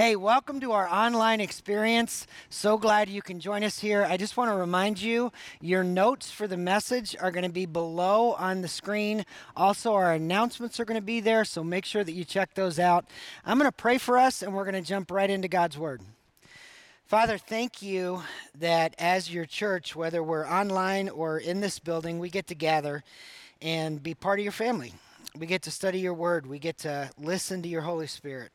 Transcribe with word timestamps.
Hey, 0.00 0.16
welcome 0.16 0.60
to 0.60 0.72
our 0.72 0.88
online 0.88 1.42
experience. 1.42 2.26
So 2.48 2.78
glad 2.78 3.10
you 3.10 3.20
can 3.20 3.38
join 3.38 3.62
us 3.62 3.80
here. 3.80 4.02
I 4.02 4.16
just 4.16 4.34
want 4.34 4.50
to 4.50 4.54
remind 4.54 4.98
you 4.98 5.30
your 5.60 5.84
notes 5.84 6.30
for 6.30 6.48
the 6.48 6.56
message 6.56 7.14
are 7.20 7.30
going 7.30 7.44
to 7.44 7.50
be 7.50 7.66
below 7.66 8.32
on 8.32 8.62
the 8.62 8.66
screen. 8.66 9.26
Also, 9.54 9.92
our 9.92 10.14
announcements 10.14 10.80
are 10.80 10.86
going 10.86 10.98
to 10.98 11.04
be 11.04 11.20
there, 11.20 11.44
so 11.44 11.62
make 11.62 11.84
sure 11.84 12.02
that 12.02 12.12
you 12.12 12.24
check 12.24 12.54
those 12.54 12.78
out. 12.78 13.04
I'm 13.44 13.58
going 13.58 13.68
to 13.68 13.76
pray 13.76 13.98
for 13.98 14.16
us, 14.16 14.40
and 14.40 14.54
we're 14.54 14.64
going 14.64 14.72
to 14.72 14.80
jump 14.80 15.10
right 15.10 15.28
into 15.28 15.48
God's 15.48 15.76
Word. 15.76 16.00
Father, 17.04 17.36
thank 17.36 17.82
you 17.82 18.22
that 18.58 18.94
as 18.98 19.30
your 19.30 19.44
church, 19.44 19.94
whether 19.94 20.22
we're 20.22 20.48
online 20.48 21.10
or 21.10 21.36
in 21.36 21.60
this 21.60 21.78
building, 21.78 22.18
we 22.18 22.30
get 22.30 22.46
to 22.46 22.54
gather 22.54 23.04
and 23.60 24.02
be 24.02 24.14
part 24.14 24.38
of 24.38 24.44
your 24.44 24.52
family. 24.52 24.94
We 25.36 25.44
get 25.44 25.60
to 25.64 25.70
study 25.70 26.00
your 26.00 26.14
word, 26.14 26.46
we 26.46 26.58
get 26.58 26.78
to 26.78 27.10
listen 27.18 27.60
to 27.60 27.68
your 27.68 27.82
Holy 27.82 28.06
Spirit. 28.06 28.50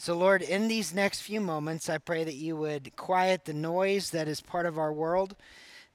So, 0.00 0.16
Lord, 0.16 0.40
in 0.40 0.68
these 0.68 0.94
next 0.94 1.20
few 1.20 1.42
moments, 1.42 1.90
I 1.90 1.98
pray 1.98 2.24
that 2.24 2.36
you 2.36 2.56
would 2.56 2.96
quiet 2.96 3.44
the 3.44 3.52
noise 3.52 4.08
that 4.12 4.28
is 4.28 4.40
part 4.40 4.64
of 4.64 4.78
our 4.78 4.94
world, 4.94 5.36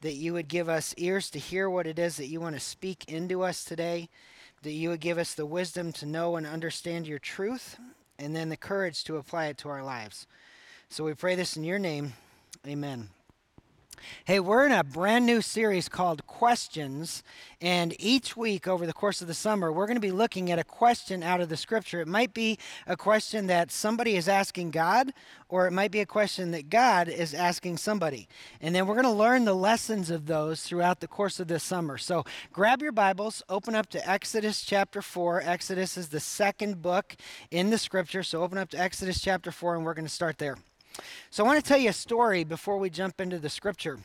that 0.01 0.13
you 0.13 0.31
would 0.33 0.47
give 0.47 0.69
us 0.69 0.93
ears 0.97 1.31
to 1.31 1.39
hear 1.39 1.67
what 1.67 1.87
it 1.87 1.97
is 1.97 2.17
that 2.17 2.27
you 2.27 2.39
want 2.39 2.53
to 2.55 2.59
speak 2.59 3.11
into 3.11 3.41
us 3.41 3.63
today, 3.63 4.09
that 4.61 4.73
you 4.73 4.89
would 4.89 4.99
give 4.99 5.17
us 5.17 5.33
the 5.33 5.47
wisdom 5.47 5.91
to 5.93 6.05
know 6.05 6.35
and 6.35 6.45
understand 6.45 7.07
your 7.07 7.17
truth, 7.17 7.79
and 8.19 8.35
then 8.35 8.49
the 8.49 8.57
courage 8.57 9.03
to 9.05 9.17
apply 9.17 9.47
it 9.47 9.57
to 9.57 9.69
our 9.69 9.83
lives. 9.83 10.27
So 10.87 11.03
we 11.03 11.15
pray 11.15 11.33
this 11.33 11.57
in 11.57 11.63
your 11.63 11.79
name. 11.79 12.13
Amen. 12.67 13.09
Hey, 14.25 14.39
we're 14.39 14.65
in 14.65 14.71
a 14.71 14.83
brand 14.83 15.25
new 15.25 15.41
series 15.41 15.89
called 15.89 16.25
Questions. 16.27 17.23
And 17.61 17.95
each 17.99 18.37
week 18.37 18.67
over 18.67 18.85
the 18.85 18.93
course 18.93 19.21
of 19.21 19.27
the 19.27 19.33
summer, 19.33 19.71
we're 19.71 19.87
going 19.87 19.95
to 19.95 20.01
be 20.01 20.11
looking 20.11 20.51
at 20.51 20.59
a 20.59 20.63
question 20.63 21.23
out 21.23 21.41
of 21.41 21.49
the 21.49 21.57
scripture. 21.57 22.01
It 22.01 22.07
might 22.07 22.33
be 22.33 22.59
a 22.85 22.95
question 22.97 23.47
that 23.47 23.71
somebody 23.71 24.15
is 24.15 24.27
asking 24.27 24.71
God, 24.71 25.13
or 25.49 25.67
it 25.67 25.71
might 25.71 25.91
be 25.91 25.99
a 25.99 26.05
question 26.05 26.51
that 26.51 26.69
God 26.69 27.07
is 27.07 27.33
asking 27.33 27.77
somebody. 27.77 28.27
And 28.61 28.75
then 28.75 28.87
we're 28.87 28.95
going 28.95 29.05
to 29.05 29.11
learn 29.11 29.45
the 29.45 29.55
lessons 29.55 30.09
of 30.09 30.25
those 30.25 30.63
throughout 30.63 30.99
the 30.99 31.07
course 31.07 31.39
of 31.39 31.47
this 31.47 31.63
summer. 31.63 31.97
So 31.97 32.23
grab 32.51 32.81
your 32.81 32.91
Bibles, 32.91 33.41
open 33.49 33.75
up 33.75 33.89
to 33.91 34.09
Exodus 34.09 34.61
chapter 34.61 35.01
4. 35.01 35.41
Exodus 35.41 35.97
is 35.97 36.09
the 36.09 36.19
second 36.19 36.81
book 36.81 37.15
in 37.51 37.69
the 37.69 37.77
scripture. 37.77 38.23
So 38.23 38.43
open 38.43 38.57
up 38.57 38.69
to 38.69 38.79
Exodus 38.79 39.21
chapter 39.21 39.51
4, 39.51 39.75
and 39.75 39.85
we're 39.85 39.93
going 39.93 40.07
to 40.07 40.11
start 40.11 40.37
there. 40.37 40.57
So 41.29 41.43
I 41.43 41.47
want 41.47 41.63
to 41.63 41.67
tell 41.67 41.77
you 41.77 41.89
a 41.89 41.93
story 41.93 42.43
before 42.43 42.77
we 42.77 42.89
jump 42.89 43.19
into 43.19 43.39
the 43.39 43.49
scripture. 43.49 43.99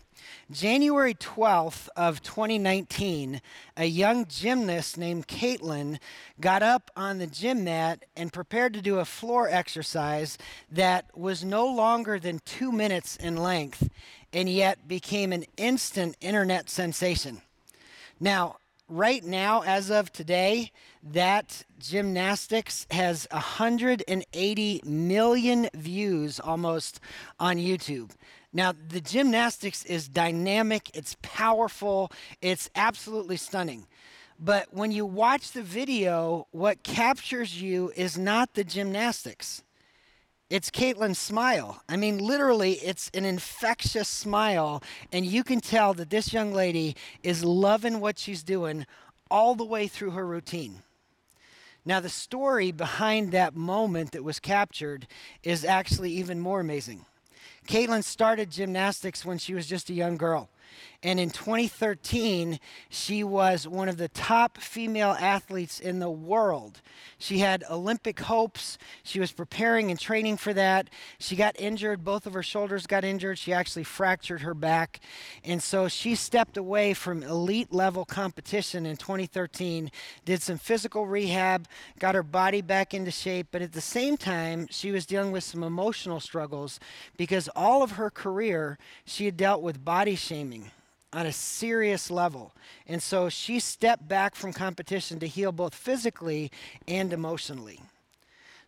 January 0.50 1.14
12th 1.14 1.88
of 1.96 2.22
2019, 2.22 3.40
a 3.76 3.84
young 3.84 4.26
gymnast 4.26 4.98
named 4.98 5.28
Katelyn 5.28 5.98
got 6.40 6.62
up 6.62 6.90
on 6.96 7.18
the 7.18 7.26
gym 7.26 7.64
mat 7.64 8.04
and 8.16 8.32
prepared 8.32 8.74
to 8.74 8.80
do 8.80 8.98
a 8.98 9.04
floor 9.04 9.48
exercise 9.48 10.38
that 10.70 11.06
was 11.16 11.44
no 11.44 11.66
longer 11.66 12.18
than 12.18 12.40
2 12.44 12.72
minutes 12.72 13.16
in 13.16 13.36
length 13.36 13.88
and 14.32 14.48
yet 14.48 14.86
became 14.88 15.32
an 15.32 15.44
instant 15.56 16.16
internet 16.20 16.68
sensation. 16.68 17.42
Now, 18.18 18.56
right 18.90 19.24
now, 19.24 19.62
as 19.62 19.90
of 19.90 20.12
today, 20.12 20.72
that 21.02 21.64
gymnastics 21.78 22.86
has 22.90 23.26
180 23.30 24.80
million 24.84 25.68
views 25.74 26.40
almost 26.40 27.00
on 27.38 27.56
YouTube. 27.56 28.10
Now, 28.52 28.72
the 28.72 29.00
gymnastics 29.00 29.84
is 29.84 30.08
dynamic, 30.08 30.90
it's 30.94 31.16
powerful, 31.22 32.10
it's 32.42 32.68
absolutely 32.74 33.36
stunning. 33.36 33.86
But 34.38 34.74
when 34.74 34.90
you 34.90 35.06
watch 35.06 35.52
the 35.52 35.62
video, 35.62 36.48
what 36.50 36.82
captures 36.82 37.62
you 37.62 37.92
is 37.94 38.18
not 38.18 38.54
the 38.54 38.64
gymnastics. 38.64 39.62
It's 40.50 40.68
Katelyn's 40.68 41.18
smile. 41.18 41.80
I 41.88 41.96
mean, 41.96 42.18
literally, 42.18 42.72
it's 42.72 43.08
an 43.14 43.24
infectious 43.24 44.08
smile. 44.08 44.82
And 45.12 45.24
you 45.24 45.44
can 45.44 45.60
tell 45.60 45.94
that 45.94 46.10
this 46.10 46.32
young 46.32 46.52
lady 46.52 46.96
is 47.22 47.44
loving 47.44 48.00
what 48.00 48.18
she's 48.18 48.42
doing 48.42 48.84
all 49.30 49.54
the 49.54 49.64
way 49.64 49.86
through 49.86 50.10
her 50.10 50.26
routine. 50.26 50.82
Now, 51.84 52.00
the 52.00 52.08
story 52.08 52.72
behind 52.72 53.30
that 53.30 53.54
moment 53.54 54.10
that 54.10 54.24
was 54.24 54.40
captured 54.40 55.06
is 55.44 55.64
actually 55.64 56.10
even 56.12 56.40
more 56.40 56.60
amazing. 56.60 57.06
Katelyn 57.68 58.02
started 58.02 58.50
gymnastics 58.50 59.24
when 59.24 59.38
she 59.38 59.54
was 59.54 59.68
just 59.68 59.88
a 59.88 59.94
young 59.94 60.16
girl. 60.16 60.50
And 61.02 61.18
in 61.18 61.30
2013, 61.30 62.60
she 62.90 63.24
was 63.24 63.66
one 63.66 63.88
of 63.88 63.96
the 63.96 64.08
top 64.08 64.58
female 64.58 65.16
athletes 65.18 65.80
in 65.80 65.98
the 65.98 66.10
world. 66.10 66.82
She 67.16 67.38
had 67.38 67.64
Olympic 67.70 68.20
hopes. 68.20 68.76
She 69.02 69.18
was 69.18 69.32
preparing 69.32 69.90
and 69.90 69.98
training 69.98 70.36
for 70.36 70.52
that. 70.52 70.90
She 71.18 71.36
got 71.36 71.58
injured. 71.58 72.04
Both 72.04 72.26
of 72.26 72.34
her 72.34 72.42
shoulders 72.42 72.86
got 72.86 73.02
injured. 73.02 73.38
She 73.38 73.50
actually 73.50 73.84
fractured 73.84 74.42
her 74.42 74.52
back. 74.52 75.00
And 75.42 75.62
so 75.62 75.88
she 75.88 76.14
stepped 76.14 76.58
away 76.58 76.92
from 76.92 77.22
elite 77.22 77.72
level 77.72 78.04
competition 78.04 78.84
in 78.84 78.98
2013, 78.98 79.90
did 80.26 80.42
some 80.42 80.58
physical 80.58 81.06
rehab, 81.06 81.66
got 81.98 82.14
her 82.14 82.22
body 82.22 82.60
back 82.60 82.92
into 82.92 83.10
shape. 83.10 83.48
But 83.50 83.62
at 83.62 83.72
the 83.72 83.80
same 83.80 84.18
time, 84.18 84.66
she 84.70 84.90
was 84.90 85.06
dealing 85.06 85.32
with 85.32 85.44
some 85.44 85.62
emotional 85.62 86.20
struggles 86.20 86.78
because 87.16 87.48
all 87.56 87.82
of 87.82 87.92
her 87.92 88.10
career, 88.10 88.78
she 89.06 89.24
had 89.24 89.38
dealt 89.38 89.62
with 89.62 89.82
body 89.82 90.14
shaming 90.14 90.59
on 91.12 91.26
a 91.26 91.32
serious 91.32 92.10
level. 92.10 92.52
And 92.86 93.02
so 93.02 93.28
she 93.28 93.58
stepped 93.60 94.06
back 94.06 94.34
from 94.34 94.52
competition 94.52 95.18
to 95.20 95.26
heal 95.26 95.52
both 95.52 95.74
physically 95.74 96.50
and 96.86 97.12
emotionally. 97.12 97.80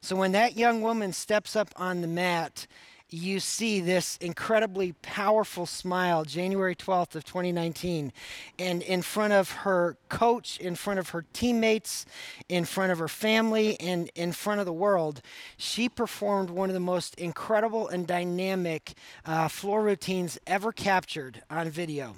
So 0.01 0.17
when 0.17 0.33
that 0.33 0.57
young 0.57 0.83
woman 0.83 1.13
steps 1.13 1.55
up 1.55 1.69
on 1.77 2.01
the 2.01 2.09
mat, 2.09 2.67
you 3.13 3.41
see 3.41 3.81
this 3.81 4.17
incredibly 4.19 4.93
powerful 5.03 5.67
smile 5.67 6.25
January 6.25 6.75
12th 6.75 7.15
of 7.15 7.25
2019 7.25 8.13
and 8.59 8.83
in 8.83 9.03
front 9.03 9.33
of 9.33 9.51
her 9.51 9.97
coach 10.09 10.59
in 10.59 10.75
front 10.75 10.99
of 10.99 11.11
her 11.11 11.25
teammates 11.33 12.07
in 12.49 12.65
front 12.65 12.91
of 12.91 12.99
her 12.99 13.09
family 13.09 13.79
and 13.81 14.11
in 14.15 14.33
front 14.33 14.61
of 14.61 14.67
the 14.67 14.73
world 14.73 15.21
she 15.57 15.89
performed 15.89 16.49
one 16.49 16.71
of 16.71 16.75
the 16.75 16.81
most 16.81 17.15
incredible 17.17 17.87
and 17.89 18.07
dynamic 18.07 18.95
uh, 19.27 19.47
floor 19.47 19.83
routines 19.83 20.39
ever 20.47 20.73
captured 20.73 21.43
on 21.51 21.69
video 21.69 22.17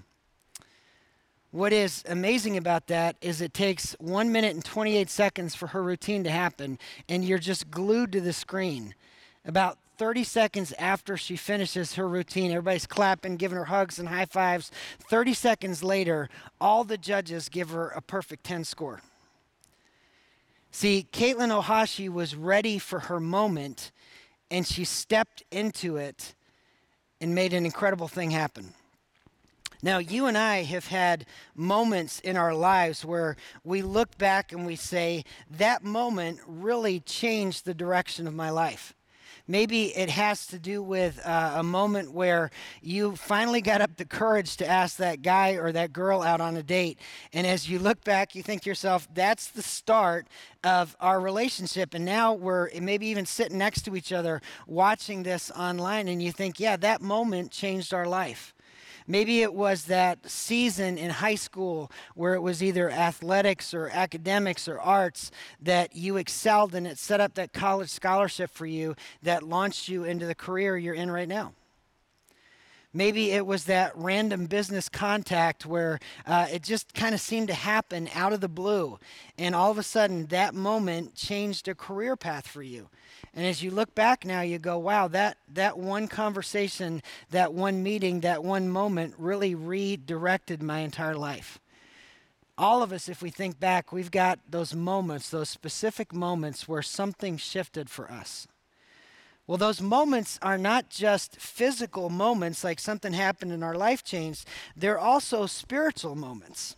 what 1.55 1.73
is 1.73 2.03
amazing 2.09 2.57
about 2.57 2.89
that 2.89 3.15
is 3.21 3.41
it 3.41 3.55
takes 3.55 3.93
one 4.01 4.33
minute 4.33 4.55
and 4.55 4.65
28 4.65 5.09
seconds 5.09 5.55
for 5.55 5.69
her 5.69 5.85
routine 5.85 6.25
to 6.25 6.31
happen, 6.31 6.81
and 7.09 7.25
you're 7.25 7.39
just 7.39 7.71
glued 7.71 8.11
to 8.11 8.21
the 8.21 8.33
screen. 8.33 8.93
About 9.45 9.79
30 9.97 10.25
seconds 10.25 10.75
after 10.81 11.17
she 11.17 11.37
finishes 11.37 11.95
her 11.95 12.09
routine, 12.09 12.51
everybody's 12.51 12.89
clapping, 12.89 13.37
giving 13.37 13.57
her 13.57 13.67
hugs 13.67 14.01
and 14.01 14.09
high 14.09 14.25
fives. 14.25 14.73
30 15.09 15.33
seconds 15.33 15.85
later, 15.85 16.29
all 16.61 16.83
the 16.83 16.99
judges 16.99 17.49
give 17.49 17.71
her 17.71 17.91
a 17.91 18.01
perfect 18.01 18.43
10 18.43 18.65
score. 18.65 19.01
See, 20.73 21.07
Katelyn 21.13 21.63
Ohashi 21.63 22.09
was 22.09 22.35
ready 22.35 22.81
for 22.81 22.99
her 22.99 23.21
moment, 23.21 23.93
and 24.51 24.67
she 24.67 24.85
stepped 24.85 25.45
into 25.53 25.99
it 25.99 26.35
and 27.21 27.33
made 27.33 27.53
an 27.53 27.65
incredible 27.65 28.09
thing 28.09 28.33
happen. 28.33 28.75
Now, 29.85 29.99
you 29.99 30.25
and 30.25 30.39
I 30.39 30.63
have 30.63 30.87
had 30.87 31.27
moments 31.55 32.19
in 32.21 32.39
our 32.39 32.55
lives 32.55 33.05
where 33.05 33.37
we 33.65 33.83
look 33.83 34.17
back 34.17 34.51
and 34.51 34.65
we 34.65 34.77
say, 34.77 35.27
that 35.51 35.85
moment 35.85 36.41
really 36.47 37.01
changed 37.01 37.67
the 37.67 37.75
direction 37.75 38.27
of 38.27 38.33
my 38.33 38.49
life. 38.49 38.95
Maybe 39.47 39.95
it 39.95 40.09
has 40.09 40.47
to 40.47 40.59
do 40.59 40.83
with 40.83 41.21
uh, 41.23 41.57
a 41.57 41.63
moment 41.63 42.13
where 42.13 42.51
you 42.81 43.15
finally 43.15 43.61
got 43.61 43.83
up 43.83 43.99
the 43.99 44.07
courage 44.07 44.57
to 44.57 44.67
ask 44.67 44.97
that 44.97 45.21
guy 45.21 45.51
or 45.51 45.71
that 45.73 45.93
girl 45.93 46.23
out 46.23 46.41
on 46.41 46.57
a 46.57 46.63
date. 46.63 46.99
And 47.35 47.47
as 47.47 47.69
you 47.69 47.79
look 47.79 48.03
back, 48.05 48.35
you 48.35 48.43
think 48.43 48.63
to 48.63 48.71
yourself, 48.71 49.07
that's 49.13 49.49
the 49.49 49.61
start 49.61 50.29
of 50.65 50.97
our 50.99 51.21
relationship. 51.21 51.93
And 51.93 52.07
now 52.07 52.33
we're 52.33 52.71
maybe 52.81 53.09
even 53.09 53.27
sitting 53.27 53.59
next 53.59 53.83
to 53.83 53.97
each 53.97 54.15
other 54.15 54.41
watching 54.67 55.25
this 55.25 55.51
online. 55.51 56.09
And 56.09 56.23
you 56.23 56.33
think, 56.33 56.59
yeah, 56.59 56.79
that 56.79 57.03
moment 57.03 57.51
changed 57.51 57.93
our 57.93 58.07
life. 58.07 58.54
Maybe 59.07 59.43
it 59.43 59.53
was 59.53 59.85
that 59.85 60.31
season 60.31 60.97
in 60.97 61.11
high 61.11 61.35
school 61.35 61.91
where 62.15 62.35
it 62.35 62.41
was 62.41 62.63
either 62.63 62.91
athletics 62.91 63.75
or 63.75 63.91
academics 63.91 64.67
or 64.67 64.81
arts 64.81 65.31
that 65.61 65.95
you 65.95 66.17
excelled 66.17 66.75
and 66.75 66.87
it 66.87 66.99
set 66.99 67.21
up 67.21 67.35
that 67.35 67.53
college 67.53 67.91
scholarship 67.91 68.51
for 68.51 68.67
you 68.67 68.97
that 69.23 69.43
launched 69.43 69.89
you 69.89 70.05
into 70.05 70.27
the 70.27 70.35
career 70.35 70.79
you're 70.79 70.95
in 70.95 71.11
right 71.11 71.29
now. 71.29 71.53
Maybe 72.97 73.33
it 73.33 73.45
was 73.45 73.65
that 73.65 73.91
random 73.97 74.47
business 74.47 74.89
contact 74.89 75.67
where 75.67 75.99
uh, 76.27 76.47
it 76.53 76.63
just 76.63 76.95
kind 76.95 77.13
of 77.13 77.21
seemed 77.21 77.49
to 77.49 77.55
happen 77.55 78.09
out 78.15 78.33
of 78.33 78.41
the 78.41 78.49
blue. 78.49 79.01
And 79.37 79.53
all 79.53 79.73
of 79.73 79.79
a 79.79 79.83
sudden, 79.83 80.27
that 80.27 80.55
moment 80.55 81.17
changed 81.17 81.67
a 81.67 81.75
career 81.75 82.15
path 82.15 82.47
for 82.47 82.63
you. 82.63 82.89
And 83.35 83.45
as 83.45 83.65
you 83.65 83.73
look 83.73 83.97
back 83.97 84.25
now, 84.25 84.43
you 84.43 84.61
go, 84.61 84.79
wow, 84.79 85.09
that, 85.09 85.39
that 85.55 85.77
one 85.77 86.07
conversation, 86.07 87.03
that 87.31 87.53
one 87.53 87.83
meeting, 87.83 88.21
that 88.21 88.45
one 88.45 88.69
moment 88.69 89.15
really 89.19 89.57
redirected 89.57 90.63
my 90.63 90.79
entire 90.79 91.17
life. 91.17 91.59
All 92.57 92.85
of 92.85 92.93
us, 92.93 93.09
if 93.09 93.21
we 93.21 93.31
think 93.31 93.59
back, 93.59 93.93
we've 93.93 94.13
got 94.13 94.39
those 94.49 94.73
moments, 94.73 95.31
those 95.31 95.49
specific 95.49 96.15
moments 96.15 96.69
where 96.69 96.83
something 96.83 97.37
shifted 97.39 97.91
for 97.91 98.09
us. 98.09 98.47
Well, 99.47 99.59
those 99.59 99.81
moments 99.81 100.39
are 100.41 100.57
not 100.57 100.89
just 100.89 101.37
physical 101.37 102.09
moments 102.09 102.65
like 102.65 102.81
something 102.81 103.13
happened 103.13 103.53
and 103.53 103.63
our 103.63 103.75
life 103.75 104.03
changed, 104.03 104.49
they're 104.75 104.99
also 104.99 105.47
spiritual 105.47 106.15
moments. 106.15 106.77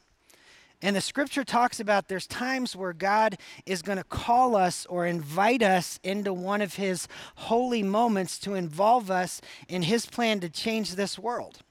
And 0.83 0.95
the 0.95 1.01
scripture 1.01 1.45
talks 1.45 1.81
about 1.81 2.09
there's 2.09 2.27
times 2.27 2.77
where 2.77 2.93
God 2.93 3.39
is 3.65 3.83
going 3.83 3.99
to 3.99 4.05
call 4.05 4.55
us 4.55 4.85
or 4.87 5.07
invite 5.07 5.63
us 5.63 5.99
into 6.03 6.35
one 6.35 6.61
of 6.61 6.75
his 6.75 7.09
holy 7.37 7.83
moments 7.83 8.39
to 8.41 8.55
involve 8.55 9.11
us 9.11 9.41
in 9.69 9.83
his 9.83 10.05
plan 10.05 10.41
to 10.41 10.51
change 10.51 10.95
this 10.95 11.19
world. 11.19 11.63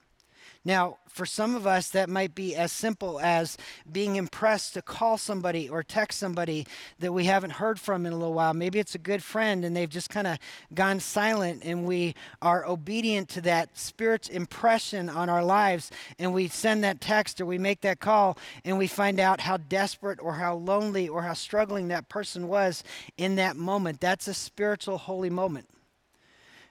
Now, 0.66 0.98
for 1.06 1.26
some 1.26 1.54
of 1.54 1.64
us, 1.64 1.90
that 1.90 2.10
might 2.10 2.34
be 2.34 2.56
as 2.56 2.72
simple 2.72 3.20
as 3.20 3.56
being 3.90 4.16
impressed 4.16 4.74
to 4.74 4.82
call 4.82 5.16
somebody 5.16 5.68
or 5.68 5.84
text 5.84 6.18
somebody 6.18 6.66
that 6.98 7.12
we 7.12 7.26
haven't 7.26 7.50
heard 7.50 7.78
from 7.78 8.04
in 8.04 8.12
a 8.12 8.16
little 8.16 8.34
while. 8.34 8.52
Maybe 8.52 8.80
it's 8.80 8.96
a 8.96 8.98
good 8.98 9.22
friend 9.22 9.64
and 9.64 9.76
they've 9.76 9.88
just 9.88 10.10
kind 10.10 10.26
of 10.26 10.38
gone 10.74 10.98
silent, 10.98 11.62
and 11.64 11.86
we 11.86 12.16
are 12.42 12.66
obedient 12.66 13.28
to 13.28 13.40
that 13.42 13.78
Spirit's 13.78 14.28
impression 14.28 15.08
on 15.08 15.30
our 15.30 15.44
lives, 15.44 15.92
and 16.18 16.34
we 16.34 16.48
send 16.48 16.82
that 16.82 17.00
text 17.00 17.40
or 17.40 17.46
we 17.46 17.58
make 17.58 17.82
that 17.82 18.00
call, 18.00 18.36
and 18.64 18.76
we 18.76 18.88
find 18.88 19.20
out 19.20 19.42
how 19.42 19.56
desperate 19.56 20.18
or 20.20 20.32
how 20.32 20.56
lonely 20.56 21.08
or 21.08 21.22
how 21.22 21.34
struggling 21.34 21.86
that 21.88 22.08
person 22.08 22.48
was 22.48 22.82
in 23.16 23.36
that 23.36 23.56
moment. 23.56 24.00
That's 24.00 24.26
a 24.26 24.34
spiritual, 24.34 24.98
holy 24.98 25.30
moment. 25.30 25.68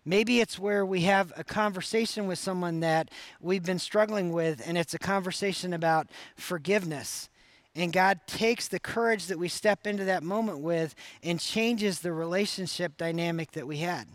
Maybe 0.06 0.40
it's 0.40 0.60
where 0.60 0.86
we 0.86 1.02
have 1.02 1.34
a 1.36 1.44
conversation 1.44 2.28
with 2.28 2.38
someone 2.38 2.80
that 2.82 3.10
we've 3.42 3.66
been 3.66 3.80
struggling 3.80 4.32
with, 4.32 4.62
and 4.66 4.78
it's 4.78 4.94
a 4.94 5.00
conversation 5.00 5.74
about 5.74 6.08
forgiveness. 6.36 7.28
And 7.76 7.92
God 7.92 8.20
takes 8.28 8.68
the 8.68 8.80
courage 8.80 9.26
that 9.28 9.40
we 9.40 9.48
step 9.48 9.88
into 9.88 10.06
that 10.06 10.24
moment 10.24 10.60
with 10.60 10.94
and 11.24 11.40
changes 11.40 12.00
the 12.00 12.14
relationship 12.14 12.98
dynamic 12.98 13.52
that 13.54 13.68
we 13.68 13.78
had. 13.78 14.08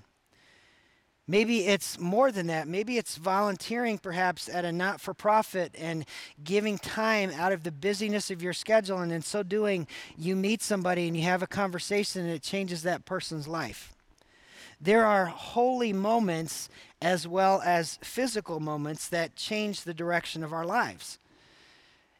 Maybe 1.27 1.67
it's 1.67 1.99
more 1.99 2.33
than 2.33 2.49
that. 2.49 2.67
Maybe 2.67 2.97
it's 2.97 3.17
volunteering 3.17 3.99
perhaps 3.99 4.49
at 4.49 4.65
a 4.65 4.73
not 4.73 5.01
for 5.01 5.15
profit 5.15 5.73
and 5.79 6.05
giving 6.43 6.79
time 6.79 7.31
out 7.31 7.53
of 7.53 7.63
the 7.63 7.71
busyness 7.71 8.31
of 8.31 8.43
your 8.43 8.53
schedule. 8.53 8.99
And 8.99 9.13
in 9.13 9.23
so 9.23 9.43
doing, 9.43 9.87
you 10.17 10.35
meet 10.35 10.63
somebody 10.63 11.07
and 11.07 11.17
you 11.17 11.23
have 11.25 11.43
a 11.43 11.47
conversation 11.47 12.23
and 12.23 12.31
it 12.31 12.43
changes 12.43 12.83
that 12.83 13.05
person's 13.05 13.47
life. 13.47 13.95
There 14.81 15.05
are 15.05 15.27
holy 15.27 15.93
moments 15.93 16.69
as 17.03 17.27
well 17.27 17.61
as 17.65 17.99
physical 18.03 18.61
moments 18.61 19.09
that 19.09 19.37
change 19.37 19.83
the 19.83 19.95
direction 19.95 20.43
of 20.43 20.53
our 20.53 20.65
lives. 20.65 21.19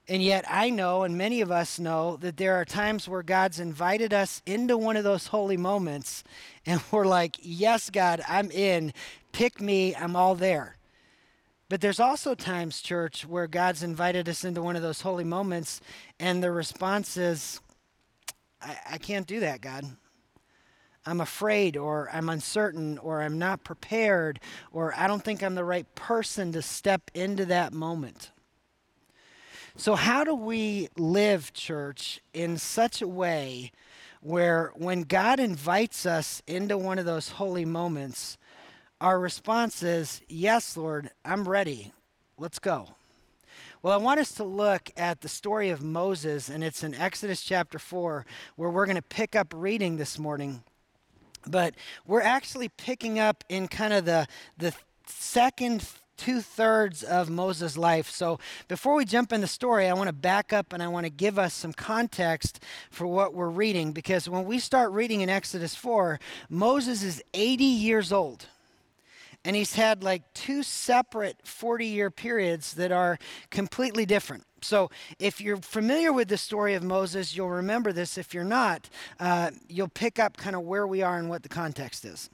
And 0.09 0.23
yet, 0.23 0.45
I 0.49 0.71
know, 0.71 1.05
and 1.05 1.17
many 1.17 1.41
of 1.41 1.53
us 1.53 1.79
know, 1.79 2.17
that 2.17 2.37
there 2.37 2.57
are 2.57 2.65
times 2.65 3.09
where 3.09 3.23
God's 3.23 3.61
invited 3.61 4.13
us 4.13 4.43
into 4.45 4.77
one 4.77 4.97
of 4.97 5.05
those 5.05 5.29
holy 5.29 5.57
moments, 5.57 6.25
and 6.67 6.83
we're 6.91 7.07
like, 7.07 7.37
Yes, 7.41 7.91
God, 7.91 8.21
I'm 8.29 8.51
in. 8.51 8.93
Pick 9.33 9.61
me, 9.61 9.95
I'm 9.95 10.17
all 10.17 10.35
there. 10.35 10.77
But 11.69 11.81
there's 11.81 12.01
also 12.01 12.35
times, 12.35 12.81
church, 12.81 13.25
where 13.25 13.47
God's 13.47 13.85
invited 13.85 14.29
us 14.29 14.43
into 14.45 14.61
one 14.61 14.75
of 14.75 14.83
those 14.83 15.03
holy 15.03 15.23
moments, 15.23 15.81
and 16.19 16.43
the 16.43 16.51
response 16.51 17.17
is, 17.17 17.61
I, 18.61 18.77
I 18.93 18.99
can't 18.99 19.29
do 19.29 19.39
that, 19.41 19.61
God. 19.61 19.85
I'm 21.07 21.21
afraid 21.21 21.77
or 21.77 22.09
I'm 22.13 22.29
uncertain 22.29 22.99
or 22.99 23.23
I'm 23.23 23.39
not 23.39 23.65
prepared 23.65 24.41
or 24.73 24.93
I 24.97 25.07
don't 25.07 25.25
think 25.25 25.43
I'm 25.43 25.55
the 25.55 25.65
right 25.65 25.93
person 25.95 26.53
to 26.53 26.63
step 26.63 27.11
into 27.15 27.47
that 27.47 27.73
moment. 27.73 28.33
So, 29.77 29.95
how 29.95 30.25
do 30.25 30.35
we 30.35 30.89
live, 30.99 31.53
church, 31.53 32.21
in 32.35 32.59
such 32.59 33.01
a 33.01 33.09
way 33.09 33.73
where 34.21 34.73
when 34.75 35.03
God 35.03 35.41
invites 35.41 36.05
us 36.05 36.43
into 36.47 36.77
one 36.77 36.99
of 36.99 37.07
those 37.07 37.31
holy 37.31 37.65
moments, 37.65 38.37
our 39.01 39.19
response 39.19 39.83
is, 39.83 40.21
Yes, 40.29 40.77
Lord, 40.77 41.11
I'm 41.25 41.49
ready. 41.49 41.93
Let's 42.37 42.59
go. 42.59 42.89
Well, 43.83 43.95
I 43.95 44.03
want 44.03 44.21
us 44.21 44.33
to 44.33 44.45
look 44.45 44.91
at 44.97 45.23
the 45.23 45.29
story 45.29 45.71
of 45.71 45.83
Moses, 45.83 46.51
and 46.51 46.63
it's 46.63 46.85
in 46.85 46.95
Exodus 46.95 47.43
chapter 47.43 47.79
4, 47.79 48.27
where 48.57 48.69
we're 48.69 48.85
going 48.85 48.97
to 48.97 49.03
pick 49.03 49.35
up 49.35 49.55
reading 49.57 49.97
this 49.97 50.19
morning. 50.19 50.63
But 51.47 51.75
we're 52.07 52.23
actually 52.23 52.69
picking 52.69 53.19
up 53.19 53.45
in 53.49 53.69
kind 53.69 53.93
of 53.93 54.05
the, 54.05 54.27
the 54.59 54.75
second 55.07 55.89
two 56.21 56.43
thirds 56.43 57.03
of 57.03 57.31
Moses' 57.31 57.79
life. 57.79 58.11
So 58.11 58.39
before 58.69 58.95
we 58.95 59.07
jump 59.07 59.33
in 59.33 59.41
the 59.41 59.47
story, 59.47 59.89
I 59.89 59.95
want 59.95 60.09
to 60.09 60.13
back 60.13 60.53
up 60.53 60.75
and 60.75 60.83
I 60.83 60.89
want 60.89 61.07
to 61.07 61.11
give 61.11 61.39
us 61.39 61.55
some 61.55 61.73
context 61.73 62.63
for 62.91 63.07
what 63.07 63.33
we're 63.33 63.49
reading 63.49 63.93
because 63.93 64.29
when 64.29 64.45
we 64.45 64.59
start 64.59 64.93
reading 64.93 65.23
in 65.23 65.31
Exodus 65.31 65.75
4, 65.75 66.21
Moses 66.51 67.03
is 67.03 67.23
80 67.33 67.65
years 67.65 68.13
old 68.13 68.47
and 69.45 69.57
he's 69.57 69.75
had 69.75 70.03
like 70.03 70.23
two 70.35 70.63
separate 70.63 71.37
40 71.45 71.87
year 71.87 72.11
periods 72.11 72.75
that 72.75 72.93
are 72.93 73.19
completely 73.51 74.05
different. 74.07 74.45
So, 74.63 74.91
if 75.19 75.41
you're 75.41 75.57
familiar 75.57 76.13
with 76.13 76.29
the 76.29 76.37
story 76.37 76.75
of 76.75 76.83
Moses, 76.83 77.35
you'll 77.35 77.49
remember 77.49 77.93
this. 77.93 78.19
If 78.19 78.35
you're 78.35 78.45
not, 78.45 78.91
uh, 79.19 79.53
you'll 79.69 79.89
pick 79.89 80.19
up 80.19 80.37
kind 80.37 80.55
of 80.55 80.63
where 80.63 80.87
we 80.87 81.01
are 81.01 81.19
and 81.19 81.31
what 81.31 81.43
the 81.43 81.49
context 81.49 82.05
is. 82.05 82.29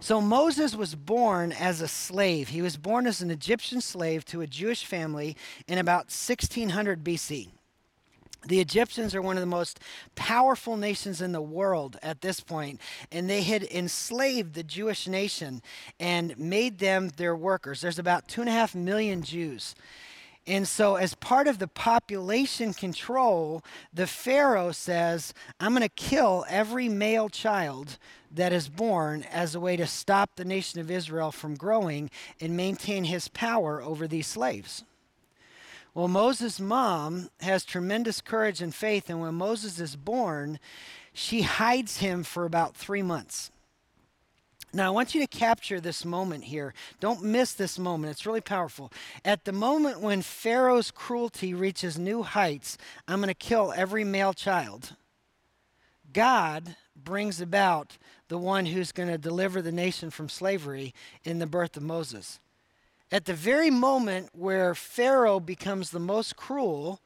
So, 0.00 0.20
Moses 0.20 0.74
was 0.74 0.94
born 0.94 1.52
as 1.52 1.82
a 1.82 1.88
slave. 1.88 2.48
He 2.48 2.62
was 2.62 2.78
born 2.78 3.06
as 3.06 3.20
an 3.20 3.30
Egyptian 3.30 3.82
slave 3.82 4.24
to 4.26 4.40
a 4.40 4.46
Jewish 4.46 4.86
family 4.86 5.36
in 5.68 5.76
about 5.76 6.06
1600 6.06 7.04
BC. 7.04 7.50
The 8.46 8.60
Egyptians 8.60 9.14
are 9.14 9.22
one 9.22 9.36
of 9.36 9.40
the 9.40 9.46
most 9.46 9.78
powerful 10.16 10.76
nations 10.76 11.20
in 11.20 11.32
the 11.32 11.40
world 11.40 11.96
at 12.02 12.22
this 12.22 12.40
point, 12.40 12.80
and 13.12 13.30
they 13.30 13.42
had 13.42 13.62
enslaved 13.62 14.54
the 14.54 14.64
Jewish 14.64 15.06
nation 15.06 15.62
and 16.00 16.36
made 16.38 16.78
them 16.78 17.10
their 17.10 17.36
workers. 17.36 17.80
There's 17.80 18.00
about 18.00 18.26
two 18.26 18.40
and 18.40 18.50
a 18.50 18.52
half 18.52 18.74
million 18.74 19.22
Jews. 19.22 19.76
And 20.44 20.66
so, 20.66 20.96
as 20.96 21.14
part 21.14 21.46
of 21.46 21.60
the 21.60 21.68
population 21.68 22.74
control, 22.74 23.62
the 23.94 24.08
Pharaoh 24.08 24.72
says, 24.72 25.32
I'm 25.60 25.70
going 25.70 25.82
to 25.82 25.88
kill 25.88 26.44
every 26.48 26.88
male 26.88 27.28
child 27.28 27.96
that 28.32 28.52
is 28.52 28.68
born 28.68 29.24
as 29.30 29.54
a 29.54 29.60
way 29.60 29.76
to 29.76 29.86
stop 29.86 30.34
the 30.34 30.44
nation 30.44 30.80
of 30.80 30.90
Israel 30.90 31.30
from 31.30 31.54
growing 31.54 32.10
and 32.40 32.56
maintain 32.56 33.04
his 33.04 33.28
power 33.28 33.80
over 33.80 34.08
these 34.08 34.26
slaves. 34.26 34.82
Well, 35.94 36.08
Moses' 36.08 36.58
mom 36.58 37.28
has 37.40 37.64
tremendous 37.64 38.22
courage 38.22 38.62
and 38.62 38.74
faith, 38.74 39.10
and 39.10 39.20
when 39.20 39.34
Moses 39.34 39.78
is 39.78 39.94
born, 39.94 40.58
she 41.12 41.42
hides 41.42 41.98
him 41.98 42.22
for 42.22 42.46
about 42.46 42.74
three 42.74 43.02
months. 43.02 43.50
Now, 44.72 44.86
I 44.86 44.90
want 44.90 45.14
you 45.14 45.20
to 45.20 45.26
capture 45.26 45.80
this 45.80 46.02
moment 46.02 46.44
here. 46.44 46.72
Don't 46.98 47.22
miss 47.22 47.52
this 47.52 47.78
moment. 47.78 48.10
It's 48.10 48.24
really 48.24 48.40
powerful. 48.40 48.90
At 49.22 49.44
the 49.44 49.52
moment 49.52 50.00
when 50.00 50.22
Pharaoh's 50.22 50.90
cruelty 50.90 51.52
reaches 51.52 51.98
new 51.98 52.22
heights, 52.22 52.78
I'm 53.06 53.18
going 53.18 53.28
to 53.28 53.34
kill 53.34 53.74
every 53.76 54.02
male 54.02 54.32
child. 54.32 54.96
God 56.14 56.76
brings 56.96 57.38
about 57.38 57.98
the 58.28 58.38
one 58.38 58.64
who's 58.64 58.92
going 58.92 59.10
to 59.10 59.18
deliver 59.18 59.60
the 59.60 59.72
nation 59.72 60.08
from 60.08 60.30
slavery 60.30 60.94
in 61.22 61.38
the 61.38 61.46
birth 61.46 61.76
of 61.76 61.82
Moses. 61.82 62.40
At 63.12 63.26
the 63.26 63.34
very 63.34 63.70
moment 63.70 64.30
where 64.32 64.74
Pharaoh 64.74 65.38
becomes 65.38 65.90
the 65.90 66.00
most 66.00 66.34
cruel, 66.34 66.98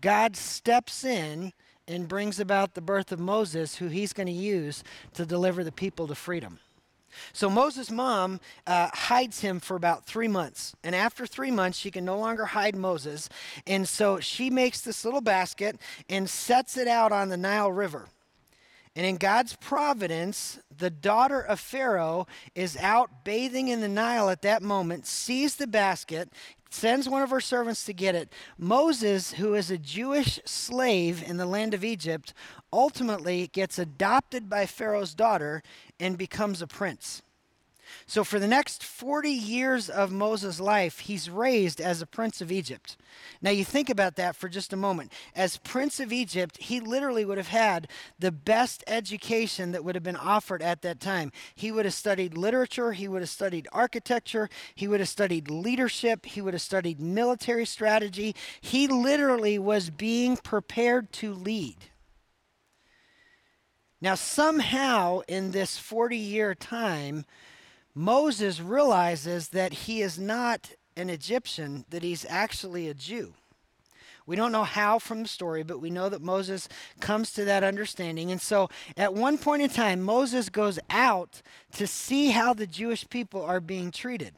God 0.00 0.36
steps 0.36 1.04
in 1.04 1.52
and 1.86 2.08
brings 2.08 2.40
about 2.40 2.74
the 2.74 2.80
birth 2.80 3.12
of 3.12 3.20
Moses, 3.20 3.76
who 3.76 3.86
he's 3.86 4.12
going 4.12 4.26
to 4.26 4.32
use 4.32 4.82
to 5.14 5.24
deliver 5.24 5.62
the 5.62 5.70
people 5.70 6.08
to 6.08 6.16
freedom. 6.16 6.58
So 7.32 7.48
Moses' 7.48 7.92
mom 7.92 8.40
uh, 8.66 8.88
hides 8.92 9.40
him 9.40 9.60
for 9.60 9.76
about 9.76 10.04
three 10.04 10.26
months. 10.26 10.74
And 10.82 10.96
after 10.96 11.26
three 11.26 11.52
months, 11.52 11.78
she 11.78 11.92
can 11.92 12.04
no 12.04 12.18
longer 12.18 12.46
hide 12.46 12.74
Moses. 12.74 13.28
And 13.68 13.88
so 13.88 14.18
she 14.18 14.50
makes 14.50 14.80
this 14.80 15.04
little 15.04 15.20
basket 15.20 15.78
and 16.08 16.28
sets 16.28 16.76
it 16.76 16.88
out 16.88 17.12
on 17.12 17.28
the 17.28 17.36
Nile 17.36 17.70
River. 17.70 18.08
And 18.96 19.04
in 19.04 19.18
God's 19.18 19.54
providence, 19.56 20.58
the 20.74 20.88
daughter 20.88 21.38
of 21.38 21.60
Pharaoh 21.60 22.26
is 22.54 22.78
out 22.78 23.24
bathing 23.24 23.68
in 23.68 23.82
the 23.82 23.88
Nile 23.88 24.30
at 24.30 24.40
that 24.40 24.62
moment, 24.62 25.06
sees 25.06 25.56
the 25.56 25.66
basket, 25.66 26.32
sends 26.70 27.06
one 27.06 27.20
of 27.20 27.28
her 27.28 27.40
servants 27.42 27.84
to 27.84 27.92
get 27.92 28.14
it. 28.14 28.32
Moses, 28.56 29.34
who 29.34 29.54
is 29.54 29.70
a 29.70 29.76
Jewish 29.76 30.40
slave 30.46 31.22
in 31.22 31.36
the 31.36 31.44
land 31.44 31.74
of 31.74 31.84
Egypt, 31.84 32.32
ultimately 32.72 33.48
gets 33.48 33.78
adopted 33.78 34.48
by 34.48 34.64
Pharaoh's 34.64 35.14
daughter 35.14 35.62
and 36.00 36.16
becomes 36.16 36.62
a 36.62 36.66
prince. 36.66 37.20
So, 38.06 38.22
for 38.24 38.38
the 38.38 38.46
next 38.46 38.84
40 38.84 39.30
years 39.30 39.88
of 39.88 40.12
Moses' 40.12 40.60
life, 40.60 41.00
he's 41.00 41.30
raised 41.30 41.80
as 41.80 42.02
a 42.02 42.06
prince 42.06 42.40
of 42.40 42.52
Egypt. 42.52 42.96
Now, 43.40 43.50
you 43.50 43.64
think 43.64 43.88
about 43.88 44.16
that 44.16 44.36
for 44.36 44.48
just 44.48 44.72
a 44.72 44.76
moment. 44.76 45.12
As 45.34 45.56
prince 45.56 46.00
of 46.00 46.12
Egypt, 46.12 46.58
he 46.58 46.80
literally 46.80 47.24
would 47.24 47.38
have 47.38 47.48
had 47.48 47.88
the 48.18 48.32
best 48.32 48.84
education 48.86 49.72
that 49.72 49.84
would 49.84 49.94
have 49.94 50.04
been 50.04 50.16
offered 50.16 50.62
at 50.62 50.82
that 50.82 51.00
time. 51.00 51.32
He 51.54 51.72
would 51.72 51.84
have 51.84 51.94
studied 51.94 52.36
literature, 52.36 52.92
he 52.92 53.08
would 53.08 53.22
have 53.22 53.28
studied 53.28 53.68
architecture, 53.72 54.48
he 54.74 54.86
would 54.88 55.00
have 55.00 55.08
studied 55.08 55.50
leadership, 55.50 56.26
he 56.26 56.40
would 56.40 56.54
have 56.54 56.62
studied 56.62 57.00
military 57.00 57.64
strategy. 57.64 58.34
He 58.60 58.86
literally 58.86 59.58
was 59.58 59.90
being 59.90 60.36
prepared 60.36 61.12
to 61.14 61.32
lead. 61.32 61.76
Now, 64.00 64.14
somehow 64.14 65.20
in 65.26 65.52
this 65.52 65.78
40 65.78 66.16
year 66.16 66.54
time, 66.54 67.24
Moses 67.98 68.60
realizes 68.60 69.48
that 69.48 69.72
he 69.72 70.02
is 70.02 70.18
not 70.18 70.72
an 70.98 71.08
Egyptian, 71.08 71.86
that 71.88 72.02
he's 72.02 72.26
actually 72.28 72.88
a 72.88 72.94
Jew. 72.94 73.32
We 74.26 74.36
don't 74.36 74.52
know 74.52 74.64
how 74.64 74.98
from 74.98 75.22
the 75.22 75.28
story, 75.28 75.62
but 75.62 75.80
we 75.80 75.88
know 75.88 76.10
that 76.10 76.20
Moses 76.20 76.68
comes 77.00 77.32
to 77.32 77.44
that 77.46 77.64
understanding. 77.64 78.30
And 78.30 78.40
so 78.40 78.68
at 78.98 79.14
one 79.14 79.38
point 79.38 79.62
in 79.62 79.70
time, 79.70 80.02
Moses 80.02 80.50
goes 80.50 80.78
out 80.90 81.40
to 81.72 81.86
see 81.86 82.30
how 82.30 82.52
the 82.52 82.66
Jewish 82.66 83.08
people 83.08 83.42
are 83.42 83.60
being 83.60 83.90
treated. 83.90 84.34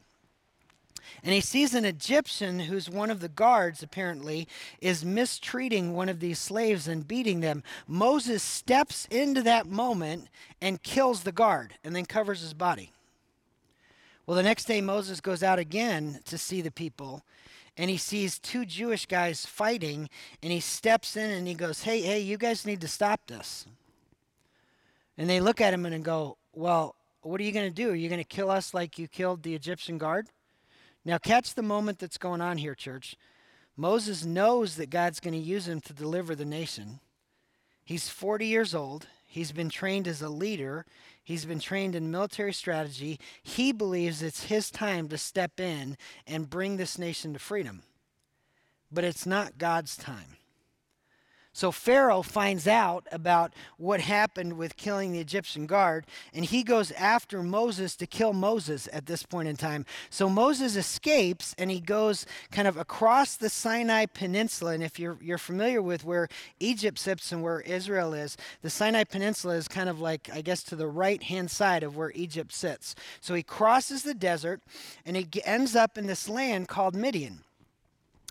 And 1.21 1.33
he 1.33 1.41
sees 1.41 1.73
an 1.73 1.83
Egyptian 1.83 2.61
who's 2.61 2.89
one 2.89 3.09
of 3.09 3.19
the 3.19 3.27
guards, 3.27 3.83
apparently, 3.83 4.47
is 4.79 5.03
mistreating 5.03 5.93
one 5.93 6.07
of 6.07 6.21
these 6.21 6.39
slaves 6.39 6.87
and 6.87 7.05
beating 7.05 7.41
them. 7.41 7.63
Moses 7.87 8.41
steps 8.41 9.05
into 9.11 9.41
that 9.41 9.65
moment 9.67 10.29
and 10.61 10.81
kills 10.81 11.23
the 11.23 11.33
guard 11.33 11.73
and 11.83 11.93
then 11.93 12.05
covers 12.05 12.39
his 12.39 12.53
body. 12.53 12.93
Well, 14.29 14.35
the 14.35 14.43
next 14.43 14.65
day, 14.65 14.79
Moses 14.79 15.21
goes 15.21 15.41
out 15.41 15.57
again 15.57 16.19
to 16.25 16.37
see 16.37 16.61
the 16.61 16.69
people 16.69 17.23
and 17.75 17.89
he 17.89 17.97
sees 17.97 18.37
two 18.37 18.63
Jewish 18.63 19.07
guys 19.07 19.43
fighting, 19.43 20.07
and 20.43 20.51
he 20.51 20.59
steps 20.59 21.17
in 21.17 21.31
and 21.31 21.47
he 21.47 21.55
goes, 21.55 21.81
Hey, 21.81 22.01
hey, 22.01 22.19
you 22.19 22.37
guys 22.37 22.63
need 22.63 22.79
to 22.81 22.87
stop 22.87 23.21
this. 23.25 23.65
And 25.17 25.27
they 25.27 25.39
look 25.39 25.59
at 25.59 25.73
him 25.73 25.83
and 25.83 26.05
go, 26.05 26.37
Well, 26.53 26.93
what 27.23 27.41
are 27.41 27.43
you 27.43 27.51
going 27.51 27.71
to 27.71 27.73
do? 27.73 27.89
Are 27.89 27.95
you 27.95 28.07
going 28.07 28.21
to 28.21 28.23
kill 28.23 28.51
us 28.51 28.71
like 28.71 28.99
you 28.99 29.07
killed 29.07 29.41
the 29.41 29.55
Egyptian 29.55 29.97
guard? 29.97 30.27
Now, 31.03 31.17
catch 31.17 31.55
the 31.55 31.63
moment 31.63 31.97
that's 31.97 32.19
going 32.19 32.39
on 32.39 32.59
here, 32.59 32.75
church. 32.75 33.15
Moses 33.75 34.25
knows 34.25 34.75
that 34.75 34.91
God's 34.91 35.19
going 35.19 35.33
to 35.33 35.39
use 35.39 35.67
him 35.67 35.81
to 35.81 35.91
deliver 35.93 36.35
the 36.35 36.45
nation. 36.45 36.99
He's 37.83 38.09
40 38.09 38.45
years 38.45 38.75
old. 38.75 39.07
He's 39.31 39.51
been 39.51 39.69
trained 39.69 40.07
as 40.07 40.23
a 40.23 40.27
leader. 40.27 40.87
He's 41.23 41.45
been 41.45 41.59
trained 41.59 41.93
in 41.93 42.09
military 42.09 42.51
strategy. 42.51 43.19
He 43.43 43.71
believes 43.71 44.23
it's 44.23 44.45
his 44.45 44.71
time 44.71 45.07
to 45.09 45.19
step 45.19 45.59
in 45.59 45.97
and 46.25 46.49
bring 46.49 46.77
this 46.77 46.97
nation 46.97 47.33
to 47.33 47.39
freedom. 47.39 47.83
But 48.91 49.03
it's 49.03 49.27
not 49.27 49.59
God's 49.59 49.95
time. 49.95 50.38
So 51.51 51.71
Pharaoh 51.71 52.21
finds 52.21 52.67
out 52.67 53.07
about 53.11 53.53
what 53.77 54.01
happened 54.01 54.53
with 54.53 54.77
killing 54.77 55.11
the 55.11 55.19
Egyptian 55.19 55.65
guard, 55.65 56.05
and 56.33 56.45
he 56.45 56.63
goes 56.63 56.91
after 56.91 57.41
Moses 57.41 57.95
to 57.97 58.05
kill 58.05 58.33
Moses 58.33 58.87
at 58.93 59.07
this 59.07 59.23
point 59.23 59.47
in 59.47 59.57
time. 59.57 59.85
So 60.11 60.29
Moses 60.29 60.75
escapes 60.75 61.55
and 61.57 61.71
he 61.71 61.79
goes 61.79 62.25
kind 62.51 62.67
of 62.67 62.77
across 62.77 63.35
the 63.35 63.49
Sinai 63.49 64.05
Peninsula. 64.05 64.73
And 64.73 64.83
if 64.83 64.99
you're, 64.99 65.17
you're 65.21 65.39
familiar 65.39 65.81
with 65.81 66.05
where 66.05 66.27
Egypt 66.59 66.99
sits 66.99 67.31
and 67.31 67.41
where 67.41 67.61
Israel 67.61 68.13
is, 68.13 68.37
the 68.61 68.69
Sinai 68.69 69.03
Peninsula 69.03 69.55
is 69.55 69.67
kind 69.67 69.89
of 69.89 69.99
like, 69.99 70.29
I 70.31 70.41
guess, 70.41 70.61
to 70.63 70.75
the 70.75 70.87
right 70.87 71.23
hand 71.23 71.49
side 71.49 71.83
of 71.83 71.97
where 71.97 72.11
Egypt 72.13 72.53
sits. 72.53 72.93
So 73.21 73.33
he 73.33 73.43
crosses 73.43 74.03
the 74.03 74.13
desert 74.13 74.61
and 75.05 75.17
he 75.17 75.27
ends 75.43 75.75
up 75.75 75.97
in 75.97 76.05
this 76.05 76.29
land 76.29 76.67
called 76.67 76.95
Midian 76.95 77.43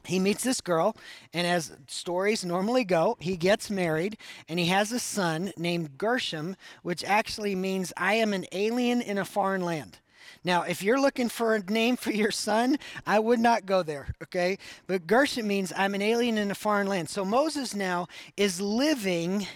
he 0.08 0.18
meets 0.18 0.42
this 0.42 0.60
girl, 0.62 0.96
and 1.34 1.46
as 1.46 1.76
stories 1.86 2.44
normally 2.44 2.82
go, 2.82 3.16
he 3.20 3.36
gets 3.36 3.70
married, 3.70 4.16
and 4.48 4.58
he 4.58 4.66
has 4.66 4.90
a 4.90 4.98
son 4.98 5.52
named 5.58 5.98
Gershom, 5.98 6.56
which 6.82 7.04
actually 7.04 7.54
means 7.54 7.92
I 7.96 8.14
am 8.14 8.32
an 8.32 8.46
alien 8.52 9.02
in 9.02 9.18
a 9.18 9.24
foreign 9.26 9.60
land. 9.60 9.98
Now, 10.42 10.62
if 10.62 10.82
you're 10.82 11.00
looking 11.00 11.28
for 11.28 11.54
a 11.54 11.62
name 11.62 11.96
for 11.96 12.10
your 12.10 12.30
son, 12.30 12.78
I 13.06 13.18
would 13.18 13.38
not 13.38 13.66
go 13.66 13.82
there, 13.82 14.14
okay? 14.22 14.58
But 14.86 15.06
Gershom 15.06 15.46
means 15.46 15.74
I'm 15.76 15.94
an 15.94 16.02
alien 16.02 16.38
in 16.38 16.50
a 16.50 16.54
foreign 16.54 16.86
land. 16.86 17.10
So 17.10 17.24
Moses 17.24 17.74
now 17.74 18.06
is 18.36 18.62
living 18.62 19.46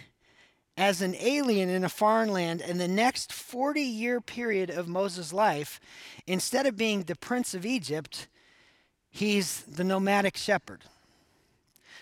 as 0.77 1.01
an 1.01 1.15
alien 1.19 1.71
in 1.71 1.83
a 1.83 1.89
foreign 1.89 2.31
land, 2.31 2.61
and 2.61 2.79
the 2.79 2.89
next 2.89 3.33
40 3.33 3.81
year 3.81 4.21
period 4.21 4.69
of 4.69 4.87
Moses' 4.87 5.33
life, 5.33 5.81
instead 6.27 6.67
of 6.67 6.77
being 6.77 7.05
the 7.05 7.17
prince 7.17 7.55
of 7.55 7.65
Egypt, 7.65 8.29
He's 9.13 9.63
the 9.63 9.85
nomadic 9.85 10.37
shepherd. 10.37 10.81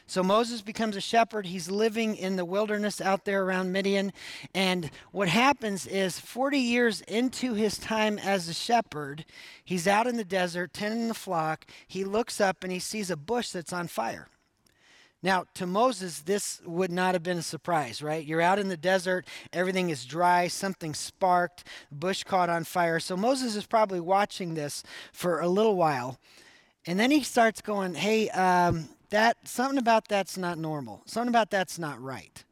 So 0.06 0.22
Moses 0.22 0.62
becomes 0.62 0.96
a 0.96 1.00
shepherd. 1.00 1.46
He's 1.46 1.70
living 1.70 2.16
in 2.16 2.36
the 2.36 2.44
wilderness 2.44 3.00
out 3.00 3.24
there 3.24 3.44
around 3.44 3.72
Midian. 3.72 4.12
And 4.54 4.90
what 5.12 5.28
happens 5.28 5.86
is 5.86 6.18
40 6.18 6.58
years 6.58 7.00
into 7.02 7.54
his 7.54 7.78
time 7.78 8.18
as 8.18 8.48
a 8.48 8.54
shepherd, 8.54 9.24
he's 9.64 9.86
out 9.86 10.06
in 10.06 10.16
the 10.16 10.24
desert 10.24 10.72
tending 10.72 11.08
the 11.08 11.14
flock. 11.14 11.66
He 11.86 12.04
looks 12.04 12.40
up 12.40 12.64
and 12.64 12.72
he 12.72 12.78
sees 12.78 13.10
a 13.10 13.16
bush 13.16 13.50
that's 13.50 13.72
on 13.72 13.86
fire. 13.88 14.28
Now, 15.22 15.44
to 15.54 15.66
Moses, 15.66 16.20
this 16.20 16.62
would 16.64 16.90
not 16.90 17.14
have 17.14 17.22
been 17.22 17.38
a 17.38 17.42
surprise, 17.42 18.02
right? 18.02 18.24
You're 18.24 18.40
out 18.40 18.58
in 18.58 18.68
the 18.68 18.76
desert, 18.76 19.26
everything 19.52 19.90
is 19.90 20.06
dry, 20.06 20.48
something 20.48 20.94
sparked, 20.94 21.64
bush 21.92 22.24
caught 22.24 22.48
on 22.48 22.64
fire. 22.64 23.00
So 23.00 23.16
Moses 23.16 23.54
is 23.54 23.66
probably 23.66 24.00
watching 24.00 24.54
this 24.54 24.82
for 25.12 25.40
a 25.40 25.48
little 25.48 25.76
while. 25.76 26.18
And 26.86 26.98
then 26.98 27.10
he 27.10 27.22
starts 27.22 27.60
going, 27.60 27.94
hey, 27.94 28.30
um, 28.30 28.88
that 29.10 29.36
something 29.44 29.78
about 29.78 30.08
that's 30.08 30.36
not 30.36 30.58
normal. 30.58 31.02
Something 31.06 31.28
about 31.28 31.50
that's 31.50 31.78
not 31.78 32.00
right. 32.00 32.44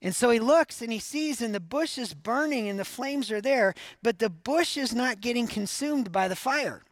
And 0.00 0.14
so 0.14 0.30
he 0.30 0.40
looks 0.40 0.82
and 0.82 0.92
he 0.92 0.98
sees, 0.98 1.40
and 1.40 1.54
the 1.54 1.60
bush 1.60 1.96
is 1.96 2.12
burning 2.12 2.68
and 2.68 2.78
the 2.78 2.84
flames 2.84 3.30
are 3.30 3.40
there, 3.40 3.74
but 4.02 4.18
the 4.18 4.30
bush 4.30 4.76
is 4.76 4.94
not 4.94 5.20
getting 5.20 5.46
consumed 5.46 6.10
by 6.10 6.28
the 6.28 6.36
fire. 6.36 6.82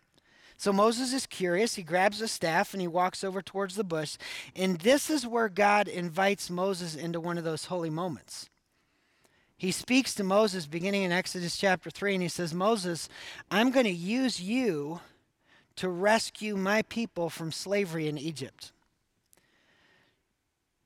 So 0.57 0.73
Moses 0.73 1.12
is 1.12 1.26
curious. 1.26 1.75
He 1.75 1.83
grabs 1.83 2.21
a 2.21 2.28
staff 2.28 2.75
and 2.75 2.80
he 2.80 2.87
walks 2.87 3.25
over 3.25 3.40
towards 3.42 3.76
the 3.76 3.85
bush. 3.85 4.16
And 4.54 4.78
this 4.80 5.09
is 5.09 5.26
where 5.26 5.49
God 5.49 5.88
invites 5.88 6.50
Moses 6.50 6.95
into 6.95 7.19
one 7.19 7.38
of 7.38 7.45
those 7.45 7.64
holy 7.64 7.90
moments. 7.90 8.49
He 9.57 9.73
speaks 9.73 10.14
to 10.14 10.25
Moses 10.25 10.66
beginning 10.66 11.02
in 11.02 11.12
Exodus 11.12 11.57
chapter 11.57 11.90
3, 11.90 12.14
and 12.14 12.23
he 12.23 12.28
says, 12.28 12.54
Moses, 12.54 13.09
I'm 13.50 13.71
going 13.71 13.85
to 13.85 13.90
use 13.90 14.40
you 14.40 15.00
to 15.80 15.88
rescue 15.88 16.58
my 16.58 16.82
people 16.82 17.30
from 17.30 17.50
slavery 17.50 18.06
in 18.06 18.18
Egypt. 18.18 18.70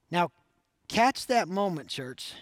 Now, 0.08 0.30
catch 0.86 1.26
that 1.26 1.48
moment, 1.48 1.88
church. 1.88 2.34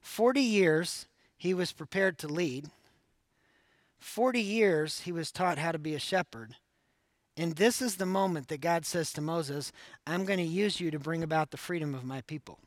40 0.00 0.40
years 0.40 1.06
he 1.36 1.52
was 1.52 1.74
prepared 1.74 2.16
to 2.20 2.26
lead. 2.26 2.70
40 3.98 4.40
years 4.40 5.00
he 5.00 5.12
was 5.12 5.30
taught 5.30 5.58
how 5.58 5.72
to 5.72 5.78
be 5.78 5.94
a 5.94 5.98
shepherd. 5.98 6.54
And 7.36 7.56
this 7.56 7.82
is 7.82 7.96
the 7.96 8.06
moment 8.06 8.48
that 8.48 8.62
God 8.62 8.86
says 8.86 9.12
to 9.12 9.20
Moses, 9.20 9.72
I'm 10.06 10.24
going 10.24 10.38
to 10.38 10.42
use 10.42 10.80
you 10.80 10.90
to 10.90 10.98
bring 10.98 11.22
about 11.22 11.50
the 11.50 11.58
freedom 11.58 11.94
of 11.94 12.02
my 12.02 12.22
people. 12.22 12.60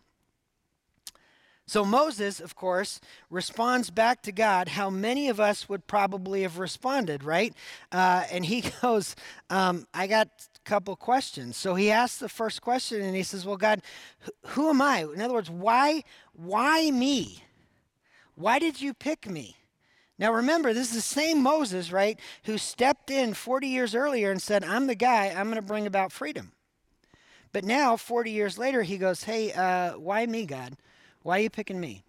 So 1.70 1.86
Moses, 1.86 2.40
of 2.40 2.56
course, 2.56 3.00
responds 3.30 3.92
back 3.92 4.24
to 4.24 4.32
God 4.32 4.70
how 4.70 4.90
many 4.90 5.30
of 5.30 5.40
us 5.40 5.70
would 5.70 5.86
probably 5.86 6.42
have 6.42 6.58
responded, 6.58 7.24
right? 7.24 7.54
Uh, 7.92 8.24
and 8.32 8.44
he 8.44 8.64
goes, 8.82 9.16
um, 9.52 9.86
I 9.94 10.08
got 10.08 10.30
a 10.56 10.68
couple 10.68 10.96
questions. 10.96 11.58
So 11.58 11.76
he 11.76 11.92
asks 11.92 12.18
the 12.18 12.28
first 12.28 12.64
question 12.64 13.04
and 13.04 13.16
he 13.16 13.22
says, 13.22 13.46
Well, 13.46 13.56
God, 13.56 13.84
who 14.48 14.70
am 14.70 14.82
I? 14.82 15.02
In 15.14 15.22
other 15.22 15.36
words, 15.36 15.52
why, 15.52 16.02
why 16.34 16.90
me? 16.90 17.44
Why 18.34 18.58
did 18.58 18.82
you 18.82 18.96
pick 18.96 19.30
me? 19.30 19.56
Now 20.18 20.34
remember, 20.34 20.74
this 20.74 20.90
is 20.90 20.96
the 20.96 21.02
same 21.02 21.44
Moses, 21.44 21.92
right, 21.92 22.20
who 22.46 22.58
stepped 22.58 23.12
in 23.12 23.36
40 23.36 23.68
years 23.68 23.94
earlier 23.94 24.32
and 24.32 24.42
said, 24.42 24.64
I'm 24.64 24.88
the 24.88 24.96
guy, 24.96 25.28
I'm 25.28 25.46
going 25.52 25.56
to 25.58 25.62
bring 25.62 25.86
about 25.86 26.12
freedom. 26.12 26.52
But 27.52 27.64
now, 27.64 27.96
40 27.96 28.32
years 28.32 28.58
later, 28.58 28.82
he 28.82 28.98
goes, 28.98 29.26
Hey, 29.26 29.54
uh, 29.54 30.00
why 30.00 30.26
me, 30.26 30.48
God? 30.48 30.76
Why 31.24 31.38
are 31.38 31.44
you 31.44 31.50
picking 31.50 31.80
me? 31.80 32.04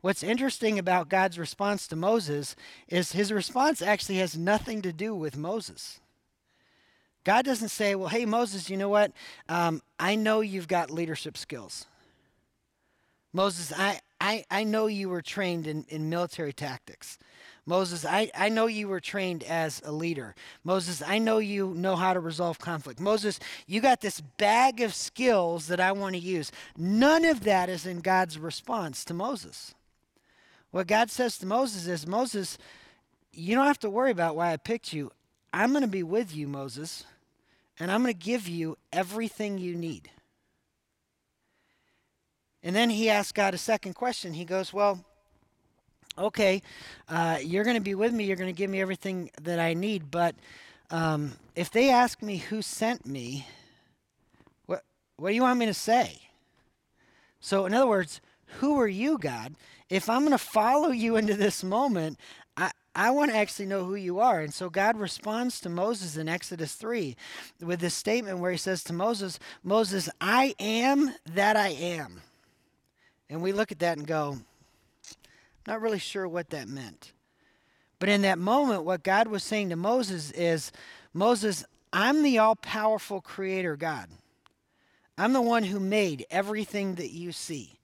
What's 0.00 0.22
interesting 0.22 0.78
about 0.78 1.08
God's 1.08 1.38
response 1.38 1.86
to 1.88 1.96
Moses 1.96 2.54
is 2.88 3.12
his 3.12 3.32
response 3.32 3.82
actually 3.82 4.18
has 4.18 4.36
nothing 4.36 4.82
to 4.82 4.92
do 4.92 5.14
with 5.14 5.36
Moses. 5.36 6.00
God 7.24 7.44
doesn't 7.44 7.70
say, 7.70 7.94
Well, 7.94 8.08
hey, 8.08 8.24
Moses, 8.24 8.70
you 8.70 8.76
know 8.76 8.88
what? 8.88 9.12
Um, 9.48 9.82
I 9.98 10.14
know 10.14 10.40
you've 10.40 10.68
got 10.68 10.90
leadership 10.90 11.36
skills. 11.36 11.86
Moses, 13.32 13.72
I, 13.76 14.00
I, 14.20 14.44
I 14.50 14.64
know 14.64 14.86
you 14.86 15.08
were 15.08 15.22
trained 15.22 15.66
in, 15.66 15.84
in 15.88 16.08
military 16.08 16.52
tactics. 16.52 17.18
Moses, 17.68 18.04
I, 18.04 18.30
I 18.32 18.48
know 18.48 18.66
you 18.66 18.86
were 18.86 19.00
trained 19.00 19.42
as 19.42 19.82
a 19.84 19.90
leader. 19.90 20.36
Moses, 20.62 21.02
I 21.04 21.18
know 21.18 21.38
you 21.38 21.74
know 21.74 21.96
how 21.96 22.14
to 22.14 22.20
resolve 22.20 22.60
conflict. 22.60 23.00
Moses, 23.00 23.40
you 23.66 23.80
got 23.80 24.00
this 24.00 24.20
bag 24.20 24.80
of 24.80 24.94
skills 24.94 25.66
that 25.66 25.80
I 25.80 25.90
want 25.90 26.14
to 26.14 26.20
use. 26.20 26.52
None 26.76 27.24
of 27.24 27.40
that 27.40 27.68
is 27.68 27.84
in 27.84 28.00
God's 28.00 28.38
response 28.38 29.04
to 29.06 29.14
Moses. 29.14 29.74
What 30.70 30.86
God 30.86 31.10
says 31.10 31.38
to 31.38 31.46
Moses 31.46 31.88
is, 31.88 32.06
Moses, 32.06 32.56
you 33.32 33.56
don't 33.56 33.66
have 33.66 33.80
to 33.80 33.90
worry 33.90 34.12
about 34.12 34.36
why 34.36 34.52
I 34.52 34.56
picked 34.58 34.92
you. 34.92 35.10
I'm 35.52 35.70
going 35.70 35.82
to 35.82 35.88
be 35.88 36.04
with 36.04 36.36
you, 36.36 36.46
Moses, 36.46 37.04
and 37.80 37.90
I'm 37.90 38.02
going 38.02 38.14
to 38.14 38.18
give 38.18 38.46
you 38.46 38.78
everything 38.92 39.58
you 39.58 39.74
need. 39.74 40.10
And 42.62 42.76
then 42.76 42.90
he 42.90 43.10
asks 43.10 43.32
God 43.32 43.54
a 43.54 43.58
second 43.58 43.94
question. 43.94 44.34
He 44.34 44.44
goes, 44.44 44.72
Well, 44.72 45.04
okay, 46.18 46.62
uh, 47.08 47.38
you're 47.42 47.64
going 47.64 47.76
to 47.76 47.82
be 47.82 47.94
with 47.94 48.12
me. 48.12 48.24
You're 48.24 48.36
going 48.36 48.52
to 48.52 48.56
give 48.56 48.70
me 48.70 48.80
everything 48.80 49.30
that 49.42 49.58
I 49.58 49.74
need. 49.74 50.10
But 50.10 50.34
um, 50.90 51.32
if 51.54 51.70
they 51.70 51.90
ask 51.90 52.22
me 52.22 52.38
who 52.38 52.62
sent 52.62 53.06
me, 53.06 53.46
what, 54.66 54.82
what 55.16 55.30
do 55.30 55.34
you 55.34 55.42
want 55.42 55.58
me 55.58 55.66
to 55.66 55.74
say? 55.74 56.20
So, 57.40 57.66
in 57.66 57.74
other 57.74 57.86
words, 57.86 58.20
Who 58.60 58.80
are 58.80 58.88
you, 58.88 59.18
God? 59.18 59.54
If 59.88 60.08
I'm 60.08 60.20
going 60.20 60.32
to 60.32 60.38
follow 60.38 60.90
you 60.90 61.16
into 61.16 61.34
this 61.34 61.62
moment, 61.62 62.18
I, 62.56 62.70
I 62.94 63.10
want 63.10 63.30
to 63.30 63.36
actually 63.36 63.66
know 63.66 63.84
who 63.84 63.94
you 63.94 64.18
are. 64.18 64.40
And 64.40 64.52
so 64.52 64.70
God 64.70 64.96
responds 64.96 65.60
to 65.60 65.68
Moses 65.68 66.16
in 66.16 66.28
Exodus 66.28 66.74
3 66.74 67.16
with 67.60 67.80
this 67.80 67.94
statement 67.94 68.38
where 68.38 68.50
he 68.50 68.56
says 68.56 68.82
to 68.84 68.92
Moses, 68.92 69.38
Moses, 69.62 70.08
I 70.20 70.54
am 70.58 71.14
that 71.26 71.56
I 71.56 71.68
am. 71.68 72.22
And 73.28 73.42
we 73.42 73.52
look 73.52 73.70
at 73.70 73.80
that 73.80 73.98
and 73.98 74.06
go, 74.06 74.38
not 75.66 75.80
really 75.80 75.98
sure 75.98 76.28
what 76.28 76.50
that 76.50 76.68
meant. 76.68 77.12
But 77.98 78.08
in 78.08 78.22
that 78.22 78.38
moment, 78.38 78.84
what 78.84 79.02
God 79.02 79.28
was 79.28 79.42
saying 79.42 79.70
to 79.70 79.76
Moses 79.76 80.30
is, 80.32 80.70
Moses, 81.14 81.64
I'm 81.92 82.22
the 82.22 82.38
all 82.38 82.56
powerful 82.56 83.20
creator 83.20 83.76
God. 83.76 84.08
I'm 85.16 85.32
the 85.32 85.42
one 85.42 85.64
who 85.64 85.80
made 85.80 86.26
everything 86.30 86.96
that 86.96 87.10
you 87.10 87.32
see. 87.32 87.78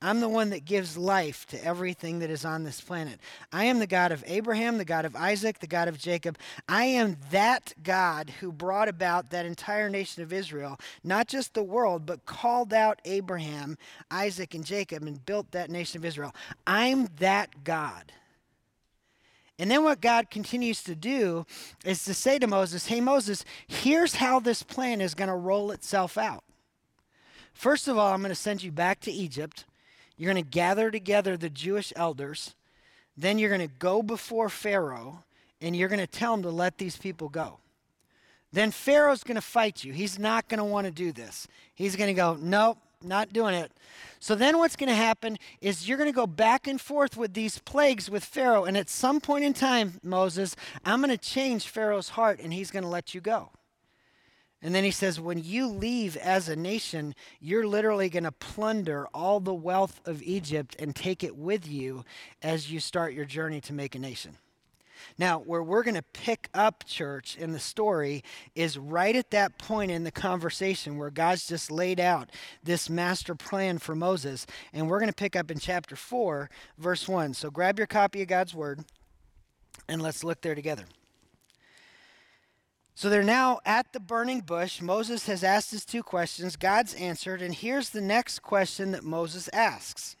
I'm 0.00 0.20
the 0.20 0.28
one 0.28 0.50
that 0.50 0.64
gives 0.64 0.96
life 0.96 1.44
to 1.46 1.64
everything 1.64 2.20
that 2.20 2.30
is 2.30 2.44
on 2.44 2.62
this 2.62 2.80
planet. 2.80 3.18
I 3.52 3.64
am 3.64 3.80
the 3.80 3.86
God 3.86 4.12
of 4.12 4.22
Abraham, 4.28 4.78
the 4.78 4.84
God 4.84 5.04
of 5.04 5.16
Isaac, 5.16 5.58
the 5.58 5.66
God 5.66 5.88
of 5.88 5.98
Jacob. 5.98 6.38
I 6.68 6.84
am 6.84 7.16
that 7.32 7.74
God 7.82 8.30
who 8.38 8.52
brought 8.52 8.88
about 8.88 9.30
that 9.30 9.44
entire 9.44 9.90
nation 9.90 10.22
of 10.22 10.32
Israel, 10.32 10.78
not 11.02 11.26
just 11.26 11.52
the 11.52 11.64
world, 11.64 12.06
but 12.06 12.26
called 12.26 12.72
out 12.72 13.00
Abraham, 13.04 13.76
Isaac, 14.08 14.54
and 14.54 14.64
Jacob 14.64 15.02
and 15.02 15.26
built 15.26 15.50
that 15.50 15.68
nation 15.68 15.98
of 15.98 16.04
Israel. 16.04 16.32
I'm 16.64 17.08
that 17.18 17.64
God. 17.64 18.12
And 19.58 19.68
then 19.68 19.82
what 19.82 20.00
God 20.00 20.30
continues 20.30 20.84
to 20.84 20.94
do 20.94 21.44
is 21.84 22.04
to 22.04 22.14
say 22.14 22.38
to 22.38 22.46
Moses, 22.46 22.86
Hey, 22.86 23.00
Moses, 23.00 23.44
here's 23.66 24.14
how 24.14 24.38
this 24.38 24.62
plan 24.62 25.00
is 25.00 25.14
going 25.14 25.28
to 25.28 25.34
roll 25.34 25.72
itself 25.72 26.16
out. 26.16 26.44
First 27.52 27.88
of 27.88 27.98
all, 27.98 28.12
I'm 28.14 28.20
going 28.20 28.28
to 28.28 28.36
send 28.36 28.62
you 28.62 28.70
back 28.70 29.00
to 29.00 29.10
Egypt. 29.10 29.64
You're 30.18 30.32
going 30.32 30.44
to 30.44 30.50
gather 30.50 30.90
together 30.90 31.36
the 31.36 31.48
Jewish 31.48 31.92
elders. 31.96 32.54
Then 33.16 33.38
you're 33.38 33.48
going 33.56 33.66
to 33.66 33.74
go 33.78 34.02
before 34.02 34.48
Pharaoh 34.48 35.24
and 35.60 35.74
you're 35.74 35.88
going 35.88 36.00
to 36.00 36.06
tell 36.06 36.34
him 36.34 36.42
to 36.42 36.50
let 36.50 36.78
these 36.78 36.96
people 36.96 37.28
go. 37.28 37.58
Then 38.52 38.70
Pharaoh's 38.70 39.24
going 39.24 39.36
to 39.36 39.40
fight 39.40 39.84
you. 39.84 39.92
He's 39.92 40.18
not 40.18 40.48
going 40.48 40.58
to 40.58 40.64
want 40.64 40.86
to 40.86 40.90
do 40.90 41.12
this. 41.12 41.46
He's 41.74 41.96
going 41.96 42.08
to 42.08 42.14
go, 42.14 42.36
Nope, 42.40 42.78
not 43.02 43.32
doing 43.32 43.54
it. 43.54 43.70
So 44.20 44.34
then 44.34 44.58
what's 44.58 44.76
going 44.76 44.88
to 44.88 44.94
happen 44.94 45.38
is 45.60 45.88
you're 45.88 45.98
going 45.98 46.10
to 46.10 46.16
go 46.16 46.26
back 46.26 46.66
and 46.66 46.80
forth 46.80 47.16
with 47.16 47.34
these 47.34 47.58
plagues 47.58 48.10
with 48.10 48.24
Pharaoh. 48.24 48.64
And 48.64 48.76
at 48.76 48.88
some 48.88 49.20
point 49.20 49.44
in 49.44 49.52
time, 49.52 50.00
Moses, 50.02 50.56
I'm 50.84 51.00
going 51.00 51.16
to 51.16 51.18
change 51.18 51.68
Pharaoh's 51.68 52.10
heart 52.10 52.40
and 52.40 52.52
he's 52.52 52.70
going 52.70 52.82
to 52.82 52.88
let 52.88 53.14
you 53.14 53.20
go. 53.20 53.50
And 54.60 54.74
then 54.74 54.82
he 54.82 54.90
says, 54.90 55.20
when 55.20 55.42
you 55.42 55.68
leave 55.68 56.16
as 56.16 56.48
a 56.48 56.56
nation, 56.56 57.14
you're 57.40 57.66
literally 57.66 58.08
going 58.08 58.24
to 58.24 58.32
plunder 58.32 59.06
all 59.14 59.38
the 59.38 59.54
wealth 59.54 60.00
of 60.04 60.22
Egypt 60.22 60.74
and 60.80 60.96
take 60.96 61.22
it 61.22 61.36
with 61.36 61.68
you 61.68 62.04
as 62.42 62.70
you 62.70 62.80
start 62.80 63.12
your 63.12 63.24
journey 63.24 63.60
to 63.62 63.72
make 63.72 63.94
a 63.94 64.00
nation. 64.00 64.36
Now, 65.16 65.38
where 65.38 65.62
we're 65.62 65.84
going 65.84 65.94
to 65.94 66.02
pick 66.02 66.48
up 66.54 66.84
church 66.86 67.36
in 67.36 67.52
the 67.52 67.60
story 67.60 68.24
is 68.56 68.76
right 68.76 69.14
at 69.14 69.30
that 69.30 69.58
point 69.58 69.92
in 69.92 70.02
the 70.02 70.10
conversation 70.10 70.98
where 70.98 71.10
God's 71.10 71.46
just 71.46 71.70
laid 71.70 72.00
out 72.00 72.30
this 72.64 72.90
master 72.90 73.36
plan 73.36 73.78
for 73.78 73.94
Moses. 73.94 74.44
And 74.72 74.88
we're 74.88 74.98
going 74.98 75.10
to 75.10 75.14
pick 75.14 75.36
up 75.36 75.52
in 75.52 75.58
chapter 75.60 75.94
4, 75.94 76.50
verse 76.78 77.08
1. 77.08 77.34
So 77.34 77.50
grab 77.50 77.78
your 77.78 77.86
copy 77.86 78.22
of 78.22 78.28
God's 78.28 78.54
word 78.54 78.84
and 79.88 80.02
let's 80.02 80.24
look 80.24 80.40
there 80.40 80.56
together. 80.56 80.84
So 82.98 83.08
they're 83.08 83.22
now 83.22 83.60
at 83.64 83.92
the 83.92 84.00
burning 84.00 84.40
bush. 84.40 84.82
Moses 84.82 85.26
has 85.26 85.44
asked 85.44 85.70
his 85.70 85.84
two 85.84 86.02
questions. 86.02 86.56
God's 86.56 86.94
answered. 86.94 87.42
And 87.42 87.54
here's 87.54 87.90
the 87.90 88.00
next 88.00 88.40
question 88.40 88.90
that 88.90 89.04
Moses 89.04 89.48
asks. 89.52 90.16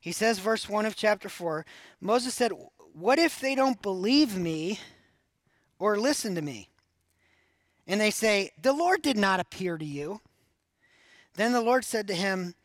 He 0.00 0.10
says, 0.10 0.40
verse 0.40 0.68
1 0.68 0.86
of 0.86 0.96
chapter 0.96 1.28
4 1.28 1.64
Moses 2.00 2.34
said, 2.34 2.50
What 2.94 3.20
if 3.20 3.38
they 3.38 3.54
don't 3.54 3.80
believe 3.80 4.36
me 4.36 4.80
or 5.78 5.96
listen 5.96 6.34
to 6.34 6.42
me? 6.42 6.68
And 7.86 8.00
they 8.00 8.10
say, 8.10 8.50
The 8.60 8.72
Lord 8.72 9.00
did 9.00 9.16
not 9.16 9.38
appear 9.38 9.78
to 9.78 9.84
you. 9.84 10.20
Then 11.34 11.52
the 11.52 11.60
Lord 11.60 11.84
said 11.84 12.08
to 12.08 12.14
him, 12.14 12.56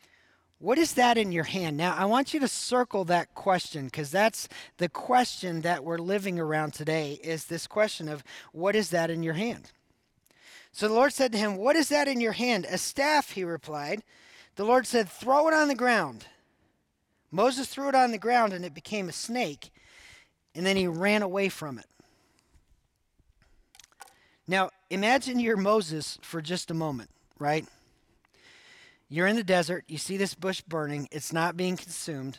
what 0.60 0.78
is 0.78 0.94
that 0.96 1.18
in 1.18 1.32
your 1.32 1.46
hand? 1.46 1.78
Now, 1.78 1.96
I 1.96 2.04
want 2.04 2.34
you 2.34 2.40
to 2.42 2.48
circle 2.48 3.06
that 3.06 3.34
question 3.34 3.86
because 3.86 4.12
that's 4.12 4.50
the 4.78 4.90
question 4.90 5.62
that 5.62 5.86
we're 5.86 5.98
living 5.98 6.38
around 6.38 6.74
today 6.74 7.20
is 7.24 7.46
this 7.46 7.66
question 7.66 8.10
of 8.10 8.24
what 8.52 8.76
is 8.76 8.90
that 8.90 9.10
in 9.10 9.24
your 9.24 9.36
hand? 9.36 9.72
So 10.74 10.90
the 10.90 10.94
Lord 10.94 11.14
said 11.14 11.32
to 11.32 11.38
him, 11.38 11.56
What 11.56 11.78
is 11.78 11.88
that 11.90 12.10
in 12.10 12.20
your 12.20 12.34
hand? 12.34 12.68
A 12.70 12.78
staff, 12.78 13.32
he 13.32 13.44
replied. 13.46 14.04
The 14.56 14.66
Lord 14.66 14.86
said, 14.86 15.10
Throw 15.10 15.48
it 15.48 15.54
on 15.54 15.70
the 15.70 15.76
ground. 15.76 16.26
Moses 17.32 17.68
threw 17.68 17.88
it 17.88 17.96
on 17.96 18.12
the 18.12 18.18
ground 18.18 18.54
and 18.54 18.66
it 18.66 18.74
became 18.74 19.08
a 19.08 19.14
snake, 19.14 19.72
and 20.54 20.66
then 20.66 20.76
he 20.76 20.88
ran 20.88 21.22
away 21.22 21.48
from 21.48 21.78
it. 21.78 21.86
Now, 24.48 24.72
imagine 24.90 25.40
you're 25.40 25.56
Moses 25.56 26.18
for 26.22 26.42
just 26.42 26.72
a 26.72 26.74
moment, 26.74 27.12
right? 27.38 27.66
You're 29.10 29.28
in 29.28 29.36
the 29.36 29.44
desert, 29.44 29.86
you 29.88 29.98
see 29.98 30.18
this 30.18 30.36
bush 30.36 30.62
burning, 30.62 31.08
it's 31.12 31.34
not 31.34 31.58
being 31.58 31.76
consumed. 31.76 32.38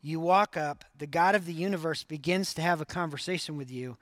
You 0.00 0.18
walk 0.18 0.56
up, 0.56 0.84
the 0.98 1.06
God 1.06 1.36
of 1.36 1.46
the 1.46 1.52
universe 1.52 2.02
begins 2.02 2.54
to 2.54 2.62
have 2.62 2.80
a 2.80 2.84
conversation 2.84 3.56
with 3.56 3.70
you. 3.70 3.96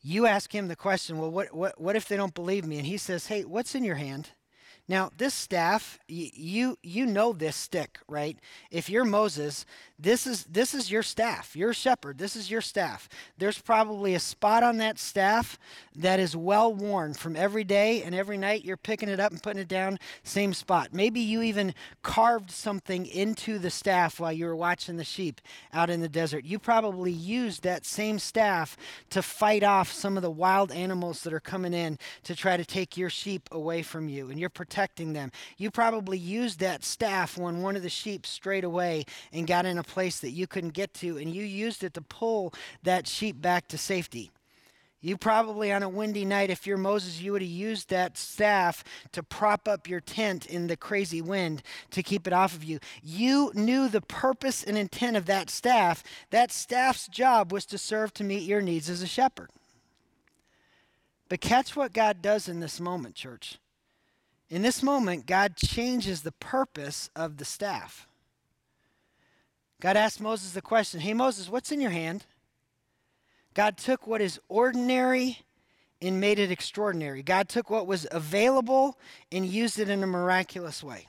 You 0.00 0.26
ask 0.26 0.54
him 0.54 0.68
the 0.68 0.76
question, 0.76 1.18
Well, 1.18 1.32
what, 1.32 1.52
what, 1.52 1.80
what 1.80 1.96
if 1.96 2.06
they 2.06 2.16
don't 2.16 2.34
believe 2.34 2.64
me? 2.64 2.78
And 2.78 2.86
he 2.86 2.96
says, 2.96 3.26
Hey, 3.26 3.44
what's 3.44 3.74
in 3.74 3.82
your 3.82 3.96
hand? 3.96 4.30
Now, 4.90 5.10
this 5.14 5.34
staff, 5.34 5.98
you 6.08 6.78
you 6.82 7.04
know 7.04 7.34
this 7.34 7.56
stick, 7.56 7.98
right? 8.08 8.38
If 8.70 8.88
you're 8.88 9.04
Moses, 9.04 9.66
this 9.98 10.26
is 10.26 10.44
this 10.44 10.72
is 10.72 10.90
your 10.90 11.02
staff. 11.02 11.54
You're 11.54 11.70
a 11.70 11.74
shepherd. 11.74 12.16
This 12.16 12.34
is 12.34 12.50
your 12.50 12.62
staff. 12.62 13.06
There's 13.36 13.58
probably 13.58 14.14
a 14.14 14.20
spot 14.20 14.62
on 14.62 14.78
that 14.78 14.98
staff 14.98 15.58
that 15.94 16.18
is 16.18 16.34
well 16.34 16.72
worn 16.72 17.12
from 17.12 17.36
every 17.36 17.64
day 17.64 18.02
and 18.02 18.14
every 18.14 18.38
night 18.38 18.64
you're 18.64 18.78
picking 18.78 19.10
it 19.10 19.20
up 19.20 19.30
and 19.30 19.42
putting 19.42 19.60
it 19.60 19.68
down, 19.68 19.98
same 20.22 20.54
spot. 20.54 20.94
Maybe 20.94 21.20
you 21.20 21.42
even 21.42 21.74
carved 22.02 22.50
something 22.50 23.04
into 23.04 23.58
the 23.58 23.70
staff 23.70 24.18
while 24.18 24.32
you 24.32 24.46
were 24.46 24.56
watching 24.56 24.96
the 24.96 25.04
sheep 25.04 25.42
out 25.74 25.90
in 25.90 26.00
the 26.00 26.08
desert. 26.08 26.46
You 26.46 26.58
probably 26.58 27.12
used 27.12 27.62
that 27.64 27.84
same 27.84 28.18
staff 28.18 28.74
to 29.10 29.20
fight 29.20 29.62
off 29.62 29.92
some 29.92 30.16
of 30.16 30.22
the 30.22 30.30
wild 30.30 30.72
animals 30.72 31.24
that 31.24 31.34
are 31.34 31.40
coming 31.40 31.74
in 31.74 31.98
to 32.22 32.34
try 32.34 32.56
to 32.56 32.64
take 32.64 32.96
your 32.96 33.10
sheep 33.10 33.50
away 33.52 33.82
from 33.82 34.08
you 34.08 34.30
and 34.30 34.40
you're 34.40 34.48
protecting 34.48 34.77
them. 34.86 35.30
You 35.56 35.70
probably 35.70 36.18
used 36.18 36.60
that 36.60 36.84
staff 36.84 37.36
when 37.36 37.62
one 37.62 37.76
of 37.76 37.82
the 37.82 37.88
sheep 37.88 38.26
strayed 38.26 38.64
away 38.64 39.04
and 39.32 39.46
got 39.46 39.66
in 39.66 39.78
a 39.78 39.82
place 39.82 40.20
that 40.20 40.30
you 40.30 40.46
couldn't 40.46 40.72
get 40.72 40.94
to, 40.94 41.16
and 41.16 41.34
you 41.34 41.44
used 41.44 41.84
it 41.84 41.94
to 41.94 42.00
pull 42.00 42.54
that 42.82 43.06
sheep 43.06 43.40
back 43.40 43.68
to 43.68 43.78
safety. 43.78 44.30
You 45.00 45.16
probably, 45.16 45.72
on 45.72 45.84
a 45.84 45.88
windy 45.88 46.24
night, 46.24 46.50
if 46.50 46.66
you're 46.66 46.76
Moses, 46.76 47.20
you 47.20 47.30
would 47.30 47.42
have 47.42 47.50
used 47.50 47.88
that 47.88 48.18
staff 48.18 48.82
to 49.12 49.22
prop 49.22 49.68
up 49.68 49.88
your 49.88 50.00
tent 50.00 50.44
in 50.46 50.66
the 50.66 50.76
crazy 50.76 51.22
wind 51.22 51.62
to 51.92 52.02
keep 52.02 52.26
it 52.26 52.32
off 52.32 52.54
of 52.54 52.64
you. 52.64 52.80
You 53.00 53.52
knew 53.54 53.88
the 53.88 54.00
purpose 54.00 54.64
and 54.64 54.76
intent 54.76 55.16
of 55.16 55.26
that 55.26 55.50
staff. 55.50 56.02
That 56.30 56.50
staff's 56.50 57.06
job 57.06 57.52
was 57.52 57.64
to 57.66 57.78
serve 57.78 58.12
to 58.14 58.24
meet 58.24 58.42
your 58.42 58.60
needs 58.60 58.90
as 58.90 59.00
a 59.00 59.06
shepherd. 59.06 59.50
But 61.28 61.40
catch 61.40 61.76
what 61.76 61.92
God 61.92 62.20
does 62.20 62.48
in 62.48 62.58
this 62.58 62.80
moment, 62.80 63.14
church. 63.14 63.58
In 64.50 64.62
this 64.62 64.82
moment, 64.82 65.26
God 65.26 65.56
changes 65.56 66.22
the 66.22 66.32
purpose 66.32 67.10
of 67.14 67.36
the 67.36 67.44
staff. 67.44 68.06
God 69.80 69.96
asked 69.96 70.20
Moses 70.20 70.52
the 70.52 70.62
question 70.62 71.00
Hey, 71.00 71.14
Moses, 71.14 71.48
what's 71.48 71.70
in 71.70 71.80
your 71.80 71.90
hand? 71.90 72.24
God 73.54 73.76
took 73.76 74.06
what 74.06 74.20
is 74.20 74.40
ordinary 74.48 75.40
and 76.00 76.20
made 76.20 76.38
it 76.38 76.50
extraordinary. 76.50 77.22
God 77.22 77.48
took 77.48 77.70
what 77.70 77.86
was 77.86 78.06
available 78.10 78.98
and 79.32 79.44
used 79.44 79.78
it 79.78 79.88
in 79.88 80.02
a 80.02 80.06
miraculous 80.06 80.82
way. 80.82 81.08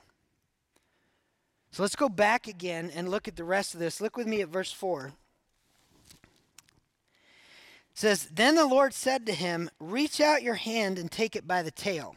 So 1.70 1.82
let's 1.82 1.96
go 1.96 2.08
back 2.08 2.48
again 2.48 2.90
and 2.94 3.08
look 3.08 3.28
at 3.28 3.36
the 3.36 3.44
rest 3.44 3.74
of 3.74 3.80
this. 3.80 4.00
Look 4.00 4.16
with 4.16 4.26
me 4.26 4.40
at 4.40 4.48
verse 4.48 4.72
4. 4.72 5.06
It 5.06 5.12
says, 7.94 8.28
Then 8.32 8.56
the 8.56 8.66
Lord 8.66 8.92
said 8.92 9.26
to 9.26 9.32
him, 9.32 9.70
Reach 9.78 10.20
out 10.20 10.42
your 10.42 10.56
hand 10.56 10.98
and 10.98 11.10
take 11.10 11.36
it 11.36 11.46
by 11.46 11.62
the 11.62 11.70
tail. 11.70 12.16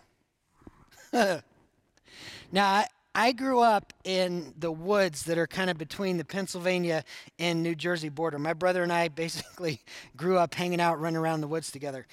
now, 2.52 2.68
I, 2.68 2.88
I 3.14 3.32
grew 3.32 3.60
up 3.60 3.94
in 4.04 4.54
the 4.58 4.72
woods 4.72 5.24
that 5.24 5.38
are 5.38 5.46
kind 5.46 5.70
of 5.70 5.78
between 5.78 6.18
the 6.18 6.26
Pennsylvania 6.26 7.04
and 7.38 7.62
New 7.62 7.76
Jersey 7.76 8.10
border. 8.10 8.40
My 8.40 8.54
brother 8.54 8.82
and 8.82 8.92
I 8.92 9.10
basically 9.10 9.82
grew 10.18 10.38
up 10.40 10.56
hanging 10.56 10.82
out, 10.82 11.00
running 11.00 11.18
around 11.18 11.42
the 11.42 11.48
woods 11.48 11.72
together. 11.72 12.08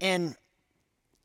And 0.00 0.36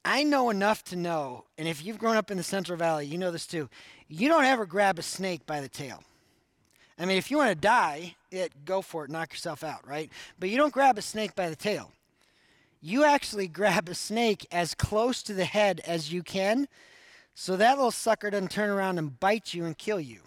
I 0.04 0.24
know 0.24 0.50
enough 0.50 0.84
to 0.86 0.98
know, 0.98 1.46
and 1.58 1.68
if 1.68 1.86
you've 1.86 2.00
grown 2.00 2.18
up 2.18 2.32
in 2.32 2.38
the 2.38 2.44
Central 2.44 2.78
Valley, 2.78 3.06
you 3.06 3.18
know 3.18 3.32
this 3.32 3.48
too. 3.48 3.70
You 4.10 4.28
don't 4.28 4.46
ever 4.46 4.66
grab 4.66 5.00
a 5.00 5.04
snake 5.04 5.46
by 5.46 5.62
the 5.62 5.70
tail. 5.70 6.04
I 7.00 7.06
mean, 7.06 7.18
if 7.18 7.32
you 7.32 7.38
want 7.38 7.50
to 7.50 7.56
die, 7.56 8.16
it, 8.30 8.66
go 8.66 8.82
for 8.82 9.06
it, 9.06 9.12
knock 9.12 9.32
yourself 9.32 9.64
out, 9.64 9.88
right? 9.88 10.10
But 10.38 10.50
you 10.50 10.58
don't 10.58 10.74
grab 10.74 10.98
a 10.98 11.02
snake 11.02 11.36
by 11.36 11.50
the 11.50 11.56
tail. 11.56 11.92
You 12.82 13.06
actually 13.06 13.48
grab 13.60 13.88
a 13.88 13.96
snake 13.96 14.46
as 14.52 14.76
close 14.76 15.24
to 15.24 15.34
the 15.34 15.46
head 15.46 15.80
as 15.86 16.12
you 16.12 16.24
can 16.24 16.68
so 17.34 17.58
that 17.58 17.78
little 17.78 17.92
sucker 17.92 18.30
doesn't 18.30 18.52
turn 18.52 18.70
around 18.70 18.98
and 18.98 19.20
bite 19.20 19.54
you 19.54 19.66
and 19.66 19.78
kill 19.78 20.00
you, 20.00 20.22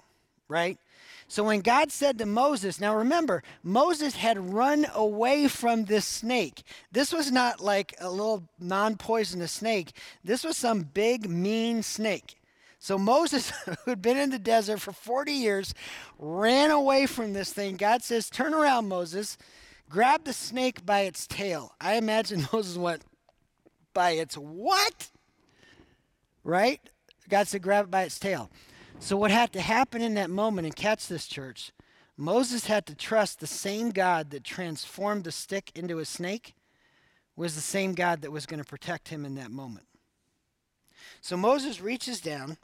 right? 0.48 0.78
So 1.26 1.44
when 1.44 1.60
God 1.60 1.90
said 1.90 2.18
to 2.18 2.26
Moses, 2.26 2.80
now 2.80 2.94
remember, 2.94 3.42
Moses 3.62 4.14
had 4.14 4.52
run 4.52 4.86
away 4.94 5.48
from 5.48 5.86
this 5.86 6.04
snake. 6.04 6.62
This 6.92 7.12
was 7.12 7.32
not 7.32 7.60
like 7.60 7.94
a 8.00 8.10
little 8.10 8.44
non 8.58 8.96
poisonous 8.96 9.52
snake, 9.52 9.92
this 10.22 10.44
was 10.44 10.56
some 10.56 10.82
big, 10.82 11.28
mean 11.28 11.82
snake. 11.82 12.36
So 12.78 12.98
Moses, 12.98 13.50
who'd 13.84 14.02
been 14.02 14.18
in 14.18 14.30
the 14.30 14.38
desert 14.38 14.78
for 14.78 14.92
40 14.92 15.32
years, 15.32 15.74
ran 16.18 16.70
away 16.70 17.06
from 17.06 17.32
this 17.32 17.50
thing. 17.50 17.76
God 17.76 18.02
says, 18.02 18.28
Turn 18.28 18.52
around, 18.52 18.88
Moses. 18.88 19.38
Grab 19.88 20.24
the 20.24 20.32
snake 20.32 20.84
by 20.84 21.00
its 21.00 21.26
tail. 21.26 21.72
I 21.80 21.94
imagine 21.94 22.46
Moses 22.52 22.76
went, 22.76 23.02
By 23.94 24.10
its 24.10 24.36
what? 24.36 25.08
Right? 26.42 26.80
God 27.28 27.48
said, 27.48 27.62
Grab 27.62 27.86
it 27.86 27.90
by 27.90 28.02
its 28.02 28.18
tail. 28.18 28.50
So, 28.98 29.16
what 29.16 29.30
had 29.30 29.52
to 29.52 29.60
happen 29.60 30.02
in 30.02 30.14
that 30.14 30.30
moment, 30.30 30.66
and 30.66 30.76
catch 30.76 31.08
this, 31.08 31.26
church, 31.26 31.72
Moses 32.16 32.66
had 32.66 32.86
to 32.86 32.94
trust 32.94 33.40
the 33.40 33.46
same 33.46 33.90
God 33.90 34.30
that 34.30 34.44
transformed 34.44 35.24
the 35.24 35.32
stick 35.32 35.72
into 35.74 35.98
a 35.98 36.04
snake 36.04 36.54
was 37.36 37.54
the 37.54 37.60
same 37.60 37.94
God 37.94 38.22
that 38.22 38.30
was 38.30 38.46
going 38.46 38.62
to 38.62 38.68
protect 38.68 39.08
him 39.08 39.24
in 39.24 39.34
that 39.34 39.50
moment. 39.50 39.86
So, 41.20 41.36
Moses 41.36 41.80
reaches 41.80 42.20
down, 42.20 42.56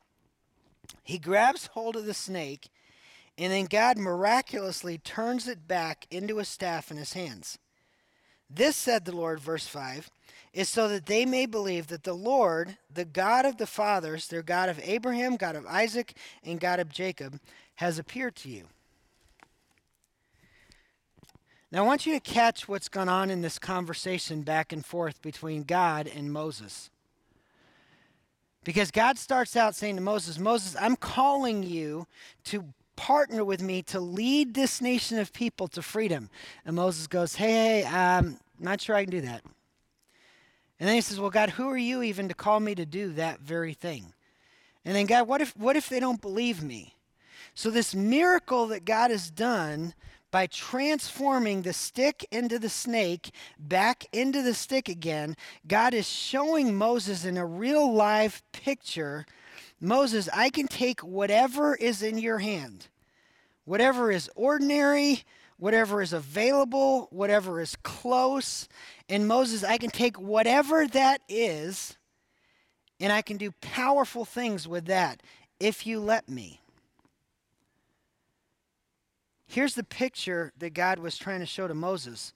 he 1.02 1.18
grabs 1.18 1.66
hold 1.68 1.96
of 1.96 2.06
the 2.06 2.14
snake, 2.14 2.68
and 3.36 3.52
then 3.52 3.64
God 3.64 3.96
miraculously 3.98 4.98
turns 4.98 5.48
it 5.48 5.66
back 5.66 6.06
into 6.10 6.38
a 6.38 6.44
staff 6.44 6.90
in 6.90 6.96
his 6.96 7.14
hands. 7.14 7.58
This, 8.52 8.74
said 8.76 9.04
the 9.04 9.14
Lord, 9.14 9.38
verse 9.38 9.66
5, 9.66 10.10
is 10.52 10.68
so 10.68 10.88
that 10.88 11.06
they 11.06 11.24
may 11.24 11.46
believe 11.46 11.86
that 11.86 12.02
the 12.02 12.14
Lord, 12.14 12.76
the 12.92 13.04
God 13.04 13.44
of 13.46 13.56
the 13.56 13.66
fathers, 13.66 14.26
their 14.26 14.42
God 14.42 14.68
of 14.68 14.80
Abraham, 14.82 15.36
God 15.36 15.54
of 15.54 15.66
Isaac, 15.66 16.14
and 16.42 16.58
God 16.58 16.80
of 16.80 16.90
Jacob, 16.90 17.40
has 17.76 17.98
appeared 17.98 18.34
to 18.36 18.48
you. 18.48 18.64
Now, 21.72 21.84
I 21.84 21.86
want 21.86 22.04
you 22.04 22.14
to 22.14 22.20
catch 22.20 22.66
what's 22.66 22.88
gone 22.88 23.08
on 23.08 23.30
in 23.30 23.42
this 23.42 23.58
conversation 23.58 24.42
back 24.42 24.72
and 24.72 24.84
forth 24.84 25.22
between 25.22 25.62
God 25.62 26.10
and 26.12 26.32
Moses. 26.32 26.90
Because 28.64 28.90
God 28.90 29.18
starts 29.18 29.56
out 29.56 29.76
saying 29.76 29.94
to 29.94 30.02
Moses, 30.02 30.38
Moses, 30.38 30.74
I'm 30.78 30.96
calling 30.96 31.62
you 31.62 32.08
to 32.44 32.64
partner 33.00 33.42
with 33.42 33.62
me 33.62 33.80
to 33.80 33.98
lead 33.98 34.52
this 34.52 34.82
nation 34.82 35.18
of 35.18 35.32
people 35.32 35.66
to 35.66 35.80
freedom. 35.80 36.28
And 36.66 36.76
Moses 36.76 37.06
goes, 37.06 37.34
Hey, 37.34 37.80
hey, 37.80 37.84
um, 37.84 38.38
I'm 38.58 38.64
not 38.64 38.82
sure 38.82 38.94
I 38.94 39.04
can 39.04 39.10
do 39.10 39.22
that. 39.22 39.42
And 40.78 40.86
then 40.86 40.96
he 40.96 41.00
says, 41.00 41.18
Well, 41.18 41.30
God, 41.30 41.48
who 41.48 41.66
are 41.70 41.78
you 41.78 42.02
even 42.02 42.28
to 42.28 42.34
call 42.34 42.60
me 42.60 42.74
to 42.74 42.84
do 42.84 43.14
that 43.14 43.40
very 43.40 43.72
thing? 43.72 44.12
And 44.84 44.94
then, 44.94 45.06
God, 45.06 45.26
what 45.26 45.40
if, 45.40 45.56
what 45.56 45.76
if 45.76 45.88
they 45.88 45.98
don't 45.98 46.20
believe 46.20 46.62
me? 46.62 46.94
So, 47.54 47.70
this 47.70 47.94
miracle 47.94 48.66
that 48.66 48.84
God 48.84 49.10
has 49.10 49.30
done 49.30 49.94
by 50.30 50.46
transforming 50.46 51.62
the 51.62 51.72
stick 51.72 52.26
into 52.30 52.58
the 52.58 52.68
snake 52.68 53.30
back 53.58 54.04
into 54.12 54.42
the 54.42 54.54
stick 54.54 54.90
again, 54.90 55.38
God 55.66 55.94
is 55.94 56.06
showing 56.06 56.76
Moses 56.76 57.24
in 57.24 57.38
a 57.38 57.46
real 57.46 57.90
live 57.94 58.42
picture 58.52 59.24
Moses, 59.80 60.28
I 60.32 60.50
can 60.50 60.68
take 60.68 61.00
whatever 61.00 61.74
is 61.74 62.02
in 62.02 62.18
your 62.18 62.38
hand, 62.38 62.88
whatever 63.64 64.10
is 64.10 64.30
ordinary, 64.36 65.22
whatever 65.56 66.02
is 66.02 66.12
available, 66.12 67.08
whatever 67.10 67.60
is 67.60 67.76
close. 67.82 68.68
And 69.08 69.26
Moses, 69.26 69.64
I 69.64 69.78
can 69.78 69.90
take 69.90 70.20
whatever 70.20 70.86
that 70.88 71.22
is 71.28 71.96
and 73.00 73.12
I 73.12 73.22
can 73.22 73.38
do 73.38 73.52
powerful 73.62 74.26
things 74.26 74.68
with 74.68 74.86
that 74.86 75.22
if 75.58 75.86
you 75.86 76.00
let 76.00 76.28
me. 76.28 76.60
Here's 79.46 79.74
the 79.74 79.84
picture 79.84 80.52
that 80.58 80.74
God 80.74 80.98
was 80.98 81.16
trying 81.16 81.40
to 81.40 81.46
show 81.46 81.66
to 81.66 81.74
Moses 81.74 82.34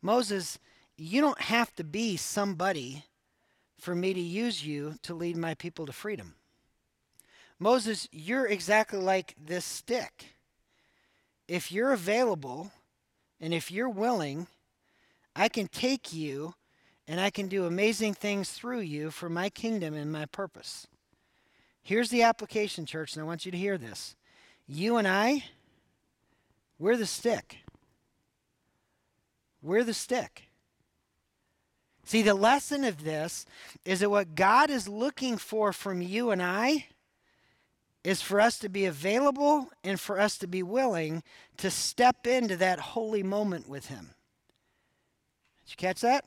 Moses, 0.00 0.58
you 0.98 1.22
don't 1.22 1.40
have 1.40 1.74
to 1.76 1.82
be 1.82 2.16
somebody 2.16 3.04
for 3.78 3.94
me 3.94 4.12
to 4.12 4.20
use 4.20 4.64
you 4.64 4.96
to 5.02 5.14
lead 5.14 5.36
my 5.36 5.54
people 5.54 5.86
to 5.86 5.92
freedom. 5.92 6.34
Moses, 7.58 8.08
you're 8.12 8.46
exactly 8.46 8.98
like 8.98 9.34
this 9.42 9.64
stick. 9.64 10.34
If 11.46 11.70
you're 11.70 11.92
available 11.92 12.72
and 13.40 13.54
if 13.54 13.70
you're 13.70 13.88
willing, 13.88 14.46
I 15.36 15.48
can 15.48 15.68
take 15.68 16.12
you 16.12 16.54
and 17.06 17.20
I 17.20 17.30
can 17.30 17.48
do 17.48 17.66
amazing 17.66 18.14
things 18.14 18.50
through 18.50 18.80
you 18.80 19.10
for 19.10 19.28
my 19.28 19.50
kingdom 19.50 19.94
and 19.94 20.10
my 20.10 20.26
purpose. 20.26 20.86
Here's 21.82 22.08
the 22.08 22.22
application, 22.22 22.86
church, 22.86 23.12
and 23.12 23.22
I 23.22 23.26
want 23.26 23.44
you 23.44 23.52
to 23.52 23.58
hear 23.58 23.76
this. 23.76 24.16
You 24.66 24.96
and 24.96 25.06
I, 25.06 25.44
we're 26.78 26.96
the 26.96 27.06
stick. 27.06 27.58
We're 29.62 29.84
the 29.84 29.94
stick. 29.94 30.44
See, 32.04 32.22
the 32.22 32.34
lesson 32.34 32.84
of 32.84 33.04
this 33.04 33.46
is 33.84 34.00
that 34.00 34.10
what 34.10 34.34
God 34.34 34.70
is 34.70 34.88
looking 34.88 35.36
for 35.36 35.72
from 35.72 36.00
you 36.02 36.30
and 36.30 36.42
I 36.42 36.86
is 38.04 38.20
for 38.20 38.40
us 38.40 38.58
to 38.58 38.68
be 38.68 38.84
available 38.84 39.70
and 39.82 39.98
for 39.98 40.20
us 40.20 40.36
to 40.38 40.46
be 40.46 40.62
willing 40.62 41.22
to 41.56 41.70
step 41.70 42.26
into 42.26 42.56
that 42.56 42.78
holy 42.78 43.22
moment 43.22 43.68
with 43.68 43.86
Him. 43.86 44.10
Did 45.64 45.72
you 45.72 45.76
catch 45.76 46.02
that? 46.02 46.24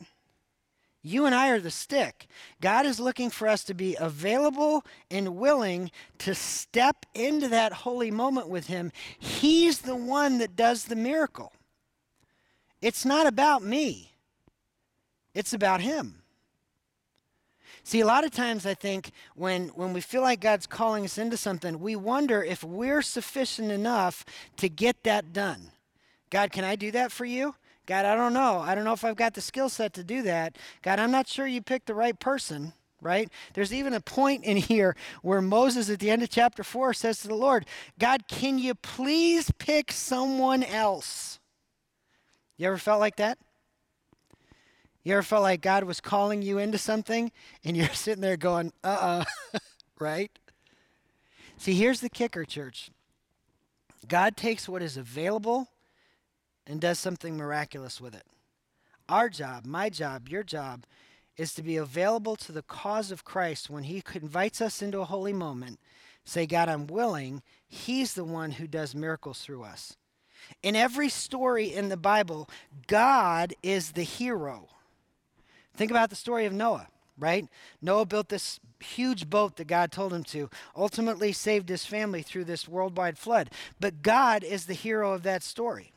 You 1.03 1.25
and 1.25 1.35
I 1.35 1.49
are 1.51 1.59
the 1.59 1.71
stick. 1.71 2.27
God 2.59 2.85
is 2.85 2.99
looking 2.99 3.29
for 3.29 3.47
us 3.47 3.63
to 3.65 3.73
be 3.73 3.95
available 3.99 4.83
and 5.11 5.37
willing 5.37 5.91
to 6.17 6.33
step 6.33 7.05
into 7.13 7.47
that 7.49 7.71
holy 7.71 8.11
moment 8.11 8.49
with 8.49 8.67
Him. 8.67 8.91
He's 9.17 9.79
the 9.79 9.95
one 9.95 10.39
that 10.39 10.55
does 10.55 10.85
the 10.85 10.95
miracle. 10.95 11.53
It's 12.81 13.05
not 13.05 13.27
about 13.27 13.63
me, 13.63 14.15
it's 15.33 15.53
about 15.53 15.81
Him. 15.81 16.23
See, 17.87 18.01
a 18.01 18.05
lot 18.05 18.25
of 18.25 18.31
times 18.31 18.65
I 18.65 18.73
think 18.73 19.11
when, 19.35 19.69
when 19.69 19.93
we 19.93 20.01
feel 20.01 20.21
like 20.21 20.41
God's 20.41 20.67
calling 20.67 21.05
us 21.05 21.17
into 21.17 21.37
something, 21.37 21.79
we 21.79 21.95
wonder 21.95 22.43
if 22.43 22.61
we're 22.61 23.01
sufficient 23.01 23.71
enough 23.71 24.25
to 24.57 24.67
get 24.67 25.05
that 25.05 25.31
done. 25.31 25.71
God, 26.29 26.51
can 26.51 26.65
I 26.65 26.75
do 26.75 26.91
that 26.91 27.13
for 27.13 27.23
you? 27.23 27.55
God, 27.85 28.03
I 28.03 28.13
don't 28.13 28.33
know. 28.33 28.59
I 28.59 28.75
don't 28.75 28.83
know 28.83 28.91
if 28.91 29.05
I've 29.05 29.15
got 29.15 29.35
the 29.35 29.39
skill 29.39 29.69
set 29.69 29.93
to 29.93 30.03
do 30.03 30.21
that. 30.23 30.57
God, 30.81 30.99
I'm 30.99 31.11
not 31.11 31.29
sure 31.29 31.47
you 31.47 31.61
picked 31.61 31.85
the 31.85 31.93
right 31.93 32.19
person, 32.19 32.73
right? 33.01 33.29
There's 33.53 33.73
even 33.73 33.93
a 33.93 34.01
point 34.01 34.43
in 34.43 34.57
here 34.71 34.93
where 35.21 35.41
Moses 35.41 35.89
at 35.89 35.99
the 35.99 36.11
end 36.11 36.23
of 36.23 36.29
chapter 36.29 36.65
4 36.65 36.93
says 36.93 37.21
to 37.21 37.29
the 37.29 37.35
Lord, 37.35 37.65
God, 37.97 38.27
can 38.27 38.59
you 38.59 38.75
please 38.75 39.49
pick 39.59 39.93
someone 39.93 40.61
else? 40.61 41.39
You 42.57 42.67
ever 42.67 42.77
felt 42.77 42.99
like 42.99 43.15
that? 43.15 43.37
You 45.07 45.13
ever 45.13 45.23
felt 45.23 45.43
like 45.43 45.61
God 45.61 45.85
was 45.85 46.01
calling 46.01 46.41
you 46.41 46.57
into 46.57 46.77
something 46.77 47.31
and 47.63 47.77
you're 47.77 47.87
sitting 47.93 48.21
there 48.21 48.35
going, 48.35 48.73
uh 48.83 49.23
uh 49.53 49.59
right? 49.99 50.29
See, 51.55 51.75
here's 51.75 52.01
the 52.01 52.09
kicker, 52.09 52.43
church 52.43 52.91
God 54.05 54.35
takes 54.35 54.67
what 54.67 54.81
is 54.81 54.97
available 54.97 55.69
and 56.65 56.81
does 56.81 56.99
something 56.99 57.37
miraculous 57.37 58.01
with 58.01 58.13
it. 58.15 58.25
Our 59.07 59.29
job, 59.29 59.65
my 59.65 59.89
job, 59.89 60.27
your 60.27 60.43
job, 60.43 60.83
is 61.37 61.53
to 61.53 61.63
be 61.63 61.77
available 61.77 62.35
to 62.35 62.51
the 62.51 62.61
cause 62.61 63.09
of 63.09 63.23
Christ 63.23 63.69
when 63.69 63.83
He 63.83 64.03
invites 64.13 64.59
us 64.59 64.81
into 64.81 64.99
a 64.99 65.05
holy 65.05 65.31
moment. 65.31 65.79
Say, 66.25 66.45
God, 66.45 66.67
I'm 66.67 66.85
willing. 66.85 67.43
He's 67.65 68.13
the 68.13 68.25
one 68.25 68.51
who 68.51 68.67
does 68.67 68.93
miracles 68.93 69.39
through 69.39 69.63
us. 69.63 69.95
In 70.61 70.75
every 70.75 71.07
story 71.07 71.73
in 71.73 71.87
the 71.87 71.95
Bible, 71.95 72.49
God 72.87 73.53
is 73.63 73.93
the 73.93 74.03
hero. 74.03 74.67
Think 75.77 75.91
about 75.91 76.09
the 76.09 76.15
story 76.15 76.45
of 76.45 76.53
Noah, 76.53 76.87
right? 77.19 77.47
Noah 77.81 78.05
built 78.05 78.29
this 78.29 78.59
huge 78.79 79.29
boat 79.29 79.55
that 79.57 79.67
God 79.67 79.91
told 79.91 80.11
him 80.11 80.23
to, 80.25 80.49
ultimately 80.75 81.31
saved 81.31 81.69
his 81.69 81.85
family 81.85 82.23
through 82.23 82.45
this 82.45 82.67
worldwide 82.67 83.17
flood. 83.17 83.51
But 83.79 84.01
God 84.01 84.43
is 84.43 84.65
the 84.65 84.73
hero 84.73 85.13
of 85.13 85.21
that 85.23 85.43
story. 85.43 85.93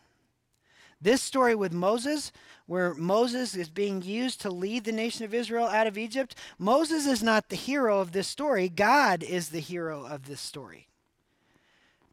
This 1.00 1.22
story 1.22 1.54
with 1.54 1.72
Moses, 1.72 2.30
where 2.66 2.92
Moses 2.92 3.56
is 3.56 3.70
being 3.70 4.02
used 4.02 4.42
to 4.42 4.50
lead 4.50 4.84
the 4.84 4.92
nation 4.92 5.24
of 5.24 5.32
Israel 5.32 5.66
out 5.66 5.86
of 5.86 5.96
Egypt, 5.96 6.34
Moses 6.58 7.06
is 7.06 7.22
not 7.22 7.48
the 7.48 7.56
hero 7.56 8.00
of 8.00 8.12
this 8.12 8.28
story. 8.28 8.68
God 8.68 9.22
is 9.22 9.48
the 9.48 9.60
hero 9.60 10.04
of 10.04 10.26
this 10.26 10.42
story. 10.42 10.89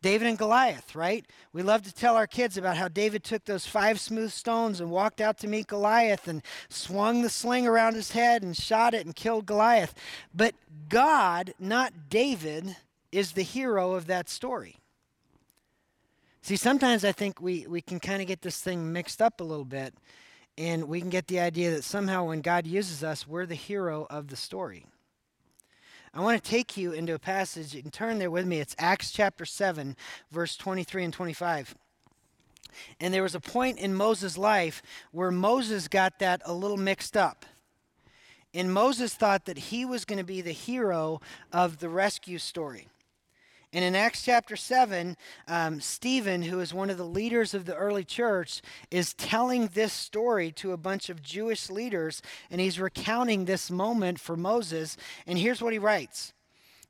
David 0.01 0.27
and 0.27 0.38
Goliath, 0.38 0.95
right? 0.95 1.25
We 1.53 1.63
love 1.63 1.81
to 1.83 1.93
tell 1.93 2.15
our 2.15 2.27
kids 2.27 2.57
about 2.57 2.77
how 2.77 2.88
David 2.88 3.23
took 3.23 3.45
those 3.45 3.65
five 3.65 3.99
smooth 3.99 4.31
stones 4.31 4.79
and 4.79 4.91
walked 4.91 5.21
out 5.21 5.39
to 5.39 5.47
meet 5.47 5.67
Goliath 5.67 6.27
and 6.27 6.43
swung 6.69 7.23
the 7.23 7.29
sling 7.29 7.65
around 7.65 7.95
his 7.95 8.12
head 8.12 8.43
and 8.43 8.55
shot 8.55 8.93
it 8.93 9.05
and 9.05 9.15
killed 9.15 9.47
Goliath. 9.47 9.95
But 10.33 10.53
God, 10.89 11.53
not 11.60 12.10
David, 12.10 12.75
is 13.12 13.31
the 13.31 13.41
hero 13.41 13.93
of 13.93 14.07
that 14.07 14.29
story. 14.29 14.77
See, 16.41 16.55
sometimes 16.55 17.03
I 17.03 17.12
think 17.12 17.41
we, 17.41 17.65
we 17.67 17.81
can 17.81 17.99
kind 17.99 18.21
of 18.21 18.27
get 18.27 18.41
this 18.41 18.62
thing 18.62 18.93
mixed 18.93 19.21
up 19.21 19.41
a 19.41 19.43
little 19.43 19.65
bit, 19.65 19.93
and 20.57 20.88
we 20.88 21.01
can 21.01 21.10
get 21.10 21.27
the 21.27 21.39
idea 21.39 21.71
that 21.71 21.83
somehow 21.83 22.25
when 22.25 22.41
God 22.41 22.67
uses 22.67 23.03
us, 23.03 23.27
we're 23.27 23.45
the 23.45 23.55
hero 23.55 24.05
of 24.10 24.27
the 24.27 24.36
story. 24.36 24.86
I 26.17 26.21
want 26.21 26.43
to 26.43 26.49
take 26.49 26.77
you 26.77 26.93
into 26.93 27.13
a 27.13 27.19
passage. 27.19 27.75
and 27.75 27.93
turn 27.93 28.17
there 28.17 28.32
with 28.32 28.47
me. 28.47 28.60
It's 28.60 28.75
Acts 28.80 29.12
chapter 29.12 29.45
7, 29.45 29.95
verse 30.32 30.58
23 30.58 31.03
and 31.03 31.13
25. 31.13 31.75
And 32.99 33.13
there 33.13 33.21
was 33.21 33.36
a 33.36 33.39
point 33.39 33.77
in 33.77 33.93
Moses' 33.93 34.36
life 34.36 34.82
where 35.12 35.30
Moses 35.30 35.88
got 35.88 36.17
that 36.17 36.41
a 36.43 36.53
little 36.56 36.75
mixed 36.75 37.15
up. 37.15 37.45
And 38.51 38.73
Moses 38.73 39.13
thought 39.13 39.45
that 39.45 39.60
he 39.60 39.86
was 39.86 40.06
going 40.06 40.17
to 40.17 40.25
be 40.25 40.41
the 40.41 40.53
hero 40.53 41.21
of 41.53 41.77
the 41.77 41.89
rescue 41.89 42.39
story. 42.39 42.88
And 43.78 43.86
in 43.86 43.96
Acts 43.96 44.24
chapter 44.24 44.56
7, 44.56 45.16
um, 45.48 45.80
Stephen, 45.80 46.42
who 46.42 46.60
is 46.62 46.74
one 46.74 46.90
of 46.90 46.98
the 46.98 47.06
leaders 47.06 47.54
of 47.54 47.66
the 47.66 47.76
early 47.76 48.04
church, 48.04 48.63
is 48.90 49.13
telling 49.13 49.68
this 49.68 49.94
story 49.94 50.52
to 50.54 50.72
a 50.72 50.78
bunch 50.78 51.12
of 51.12 51.22
Jewish 51.22 51.70
leaders, 51.70 52.24
and 52.50 52.60
he's 52.60 52.80
recounting 52.80 53.46
this 53.46 53.70
moment 53.70 54.20
for 54.20 54.36
Moses. 54.36 54.98
And 55.28 55.38
here's 55.38 55.62
what 55.62 55.74
he 55.74 55.78
writes 55.78 56.34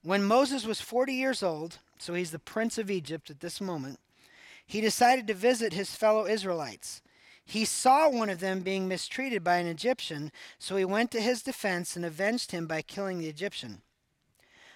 When 0.01 0.23
Moses 0.23 0.65
was 0.65 0.79
40 0.79 1.11
years 1.11 1.43
old, 1.43 1.79
so 1.97 2.13
he's 2.13 2.31
the 2.31 2.39
prince 2.39 2.77
of 2.77 2.89
Egypt 2.89 3.29
at 3.29 3.41
this 3.41 3.59
moment, 3.59 3.99
he 4.65 4.79
decided 4.79 5.27
to 5.27 5.33
visit 5.33 5.73
his 5.73 5.93
fellow 5.93 6.25
Israelites. 6.25 7.01
He 7.43 7.65
saw 7.65 8.07
one 8.07 8.29
of 8.29 8.39
them 8.39 8.61
being 8.61 8.87
mistreated 8.87 9.43
by 9.43 9.57
an 9.57 9.67
Egyptian, 9.67 10.31
so 10.57 10.77
he 10.77 10.85
went 10.85 11.11
to 11.11 11.19
his 11.19 11.41
defense 11.41 11.97
and 11.97 12.05
avenged 12.05 12.53
him 12.53 12.65
by 12.65 12.81
killing 12.81 13.19
the 13.19 13.27
Egyptian. 13.27 13.81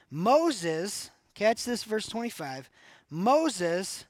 Moses 0.10 1.10
Catch 1.41 1.65
this, 1.65 1.84
verse 1.84 2.06
25. 2.06 2.69
Moses 3.10 4.06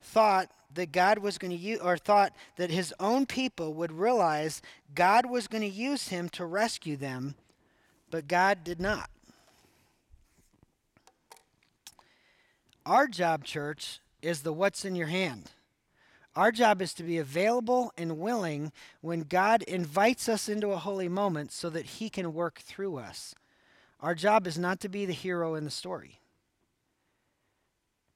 thought 0.00 0.48
that 0.72 0.92
God 0.92 1.18
was 1.18 1.36
going 1.36 1.50
to 1.50 1.56
use, 1.56 1.80
or 1.80 1.96
thought 1.96 2.36
that 2.54 2.70
his 2.70 2.94
own 3.00 3.26
people 3.26 3.74
would 3.74 3.90
realize 3.90 4.62
God 4.94 5.26
was 5.26 5.48
going 5.48 5.62
to 5.62 5.68
use 5.68 6.06
him 6.06 6.28
to 6.28 6.46
rescue 6.46 6.96
them, 6.96 7.34
but 8.12 8.28
God 8.28 8.62
did 8.62 8.80
not. 8.80 9.10
Our 12.86 13.08
job, 13.08 13.42
church, 13.42 13.98
is 14.22 14.42
the 14.42 14.52
what's 14.52 14.84
in 14.84 14.94
your 14.94 15.08
hand. 15.08 15.50
Our 16.36 16.52
job 16.52 16.80
is 16.80 16.94
to 16.94 17.02
be 17.02 17.18
available 17.18 17.92
and 17.98 18.20
willing 18.20 18.70
when 19.00 19.22
God 19.22 19.64
invites 19.64 20.28
us 20.28 20.48
into 20.48 20.68
a 20.68 20.76
holy 20.76 21.08
moment 21.08 21.50
so 21.50 21.68
that 21.70 21.86
he 21.86 22.08
can 22.08 22.32
work 22.32 22.60
through 22.60 22.98
us. 22.98 23.34
Our 23.98 24.14
job 24.14 24.46
is 24.46 24.56
not 24.56 24.78
to 24.78 24.88
be 24.88 25.06
the 25.06 25.12
hero 25.12 25.56
in 25.56 25.64
the 25.64 25.68
story. 25.68 26.20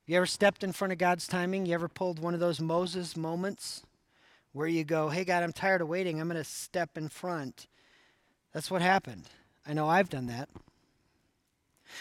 You 0.07 0.17
ever 0.17 0.27
stepped 0.27 0.63
in 0.63 0.71
front 0.71 0.93
of 0.93 0.99
God's 0.99 1.27
timing? 1.27 1.67
You 1.67 1.75
ever 1.75 1.89
pulled 1.89 2.21
one 2.21 2.33
of 2.33 2.39
those 2.39 2.61
Moses 2.61 3.17
moments 3.17 3.83
where 4.53 4.69
you 4.69 4.85
go, 4.85 5.09
hey, 5.09 5.25
God, 5.25 5.43
I'm 5.43 5.53
tired 5.53 5.81
of 5.81 5.89
waiting. 5.89 6.21
I'm 6.21 6.29
going 6.29 6.43
to 6.43 6.49
step 6.49 6.97
in 6.97 7.09
front? 7.09 7.67
That's 8.53 8.71
what 8.71 8.83
happened. 8.83 9.29
I 9.67 9.73
know 9.73 9.89
I've 9.89 10.09
done 10.09 10.27
that. 10.27 10.49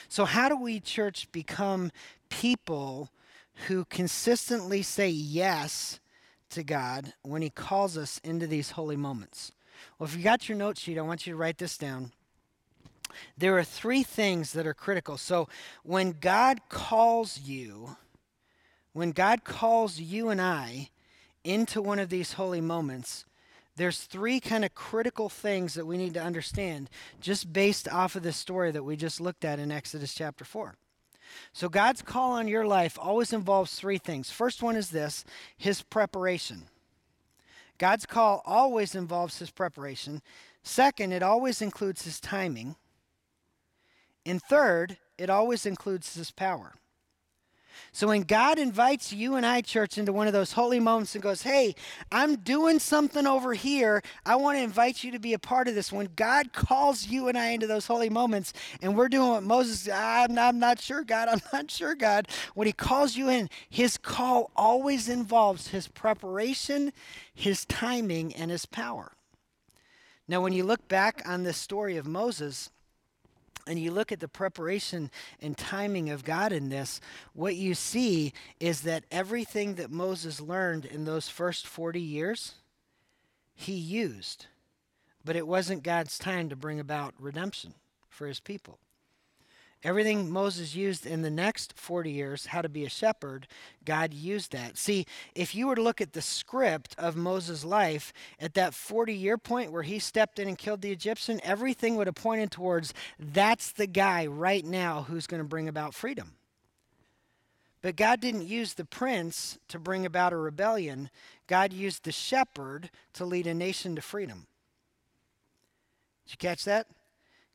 So, 0.08 0.26
how 0.26 0.50
do 0.50 0.56
we, 0.56 0.80
church, 0.80 1.32
become 1.32 1.92
people 2.30 3.10
who 3.68 3.86
consistently 3.86 4.82
say 4.84 5.10
yes 5.10 6.00
to 6.52 6.64
God 6.64 7.14
when 7.24 7.42
He 7.42 7.50
calls 7.50 7.98
us 7.98 8.20
into 8.24 8.46
these 8.46 8.72
holy 8.72 8.96
moments? 8.96 9.52
Well, 9.98 10.08
if 10.08 10.16
you 10.16 10.24
got 10.24 10.48
your 10.48 10.58
note 10.58 10.78
sheet, 10.78 10.98
I 10.98 11.02
want 11.02 11.26
you 11.26 11.34
to 11.34 11.38
write 11.38 11.58
this 11.58 11.78
down. 11.78 12.12
There 13.38 13.58
are 13.58 13.64
three 13.64 14.04
things 14.04 14.54
that 14.54 14.68
are 14.68 14.74
critical. 14.74 15.18
So 15.18 15.48
when 15.84 16.16
God 16.20 16.62
calls 16.70 17.40
you, 17.40 17.98
when 18.94 19.12
God 19.12 19.44
calls 19.44 20.00
you 20.00 20.30
and 20.30 20.42
I 20.42 20.90
into 21.44 21.82
one 21.82 22.00
of 22.00 22.10
these 22.10 22.34
holy 22.34 22.62
moments, 22.62 23.26
there's 23.76 24.02
three 24.02 24.40
kind 24.40 24.64
of 24.64 24.74
critical 24.74 25.28
things 25.28 25.74
that 25.74 25.86
we 25.86 25.98
need 25.98 26.14
to 26.14 26.24
understand 26.24 26.90
just 27.20 27.52
based 27.52 27.90
off 27.90 28.16
of 28.16 28.24
this 28.24 28.38
story 28.38 28.72
that 28.72 28.84
we 28.84 28.96
just 28.96 29.20
looked 29.20 29.44
at 29.44 29.60
in 29.60 29.72
Exodus 29.72 30.14
chapter 30.14 30.46
4. 30.46 30.76
So 31.52 31.68
God's 31.70 32.02
call 32.02 32.34
on 32.34 32.48
your 32.48 32.66
life 32.66 32.98
always 33.00 33.34
involves 33.34 33.76
three 33.76 33.98
things. 33.98 34.32
First 34.32 34.64
one 34.64 34.76
is 34.76 34.90
this, 34.90 35.26
his 35.58 35.82
preparation. 35.82 36.64
God's 37.78 38.06
call 38.06 38.42
always 38.46 38.96
involves 38.96 39.40
his 39.40 39.52
preparation. 39.52 40.22
Second, 40.64 41.12
it 41.12 41.22
always 41.22 41.62
includes 41.62 42.04
his 42.04 42.20
timing. 42.20 42.76
And 44.26 44.42
third, 44.42 44.98
it 45.18 45.30
always 45.30 45.66
includes 45.66 46.16
his 46.16 46.32
power. 46.32 46.74
So 47.92 48.08
when 48.08 48.24
God 48.24 48.60
invites 48.60 49.14
you 49.14 49.36
and 49.36 49.46
I, 49.46 49.62
church, 49.62 49.98
into 49.98 50.12
one 50.12 50.28
of 50.28 50.34
those 50.34 50.52
holy 50.52 50.80
moments 50.80 51.16
and 51.16 51.24
goes, 51.24 51.42
Hey, 51.42 51.76
I'm 52.12 52.36
doing 52.38 52.80
something 52.80 53.26
over 53.26 53.54
here. 53.54 54.02
I 54.26 54.36
want 54.36 54.58
to 54.58 54.64
invite 54.64 55.04
you 55.04 55.12
to 55.12 55.20
be 55.20 55.34
a 55.34 55.40
part 55.40 55.68
of 55.68 55.76
this. 55.76 55.92
When 55.92 56.10
God 56.16 56.52
calls 56.52 57.08
you 57.08 57.28
and 57.28 57.38
I 57.38 57.50
into 57.50 57.68
those 57.68 57.88
holy 57.88 58.10
moments, 58.10 58.54
and 58.82 58.98
we're 58.98 59.10
doing 59.10 59.30
what 59.30 59.44
Moses, 59.44 59.88
I'm, 59.88 60.38
I'm 60.38 60.60
not 60.60 60.80
sure, 60.80 61.04
God, 61.04 61.30
I'm 61.32 61.42
not 61.54 61.72
sure, 61.72 61.96
God. 61.96 62.28
When 62.54 62.68
he 62.68 62.74
calls 62.74 63.16
you 63.16 63.30
in, 63.30 63.50
his 63.70 63.98
call 63.98 64.52
always 64.56 65.08
involves 65.08 65.70
his 65.70 65.88
preparation, 65.88 66.92
his 67.34 67.66
timing, 67.66 68.34
and 68.36 68.52
his 68.52 68.66
power. 68.66 69.14
Now, 70.28 70.42
when 70.42 70.54
you 70.54 70.64
look 70.64 70.88
back 70.88 71.22
on 71.26 71.44
this 71.44 71.58
story 71.58 71.98
of 71.98 72.08
Moses, 72.08 72.72
and 73.68 73.80
you 73.80 73.92
look 73.92 74.12
at 74.12 74.20
the 74.20 74.28
preparation 74.28 75.10
and 75.42 75.58
timing 75.58 76.10
of 76.10 76.24
God 76.24 76.52
in 76.52 76.70
this, 76.70 77.02
what 77.34 77.56
you 77.56 77.74
see 77.74 78.34
is 78.60 78.82
that 78.82 79.06
everything 79.12 79.76
that 79.76 79.92
Moses 79.92 80.40
learned 80.40 80.86
in 80.86 81.06
those 81.06 81.28
first 81.28 81.66
40 81.68 82.00
years, 82.00 82.56
he 83.54 83.74
used. 83.74 84.48
But 85.24 85.36
it 85.36 85.48
wasn't 85.48 85.84
God's 85.84 86.20
time 86.20 86.50
to 86.50 86.56
bring 86.56 86.80
about 86.80 87.16
redemption 87.20 87.74
for 88.10 88.28
his 88.28 88.40
people. 88.40 88.80
Everything 89.84 90.32
Moses 90.32 90.76
used 90.76 91.06
in 91.06 91.22
the 91.22 91.30
next 91.30 91.78
40 91.78 92.12
years, 92.12 92.48
how 92.48 92.62
to 92.62 92.70
be 92.70 92.86
a 92.86 92.90
shepherd, 92.90 93.48
God 93.86 94.14
used 94.16 94.52
that. 94.52 94.78
See, 94.78 95.06
if 95.36 95.54
you 95.54 95.68
were 95.68 95.76
to 95.76 95.84
look 95.84 96.02
at 96.02 96.14
the 96.14 96.24
script 96.24 96.96
of 96.98 97.16
Moses' 97.16 97.64
life 97.64 98.12
at 98.40 98.56
that 98.56 98.74
40 98.74 99.14
year 99.14 99.38
point 99.38 99.72
where 99.72 99.84
he 99.84 100.00
stepped 100.00 100.40
in 100.40 100.48
and 100.48 100.58
killed 100.58 100.82
the 100.82 100.92
Egyptian, 100.92 101.40
everything 101.44 101.96
would 101.96 102.08
have 102.08 102.16
pointed 102.16 102.50
towards 102.50 102.96
that's 103.20 103.72
the 103.72 103.86
guy 103.86 104.26
right 104.26 104.66
now 104.66 105.04
who's 105.04 105.28
going 105.28 105.42
to 105.42 105.48
bring 105.48 105.68
about 105.68 105.94
freedom. 105.94 106.34
But 107.84 107.96
God 107.96 108.20
didn't 108.20 108.48
use 108.48 108.74
the 108.74 108.86
prince 108.86 109.60
to 109.68 109.78
bring 109.78 110.08
about 110.08 110.34
a 110.34 110.38
rebellion, 110.38 111.12
God 111.46 111.72
used 111.72 112.04
the 112.04 112.12
shepherd 112.12 112.90
to 113.14 113.26
lead 113.26 113.46
a 113.46 113.54
nation 113.54 113.96
to 113.96 114.02
freedom. 114.02 114.48
Did 116.26 116.32
you 116.32 116.38
catch 116.38 116.66
that? 116.66 116.88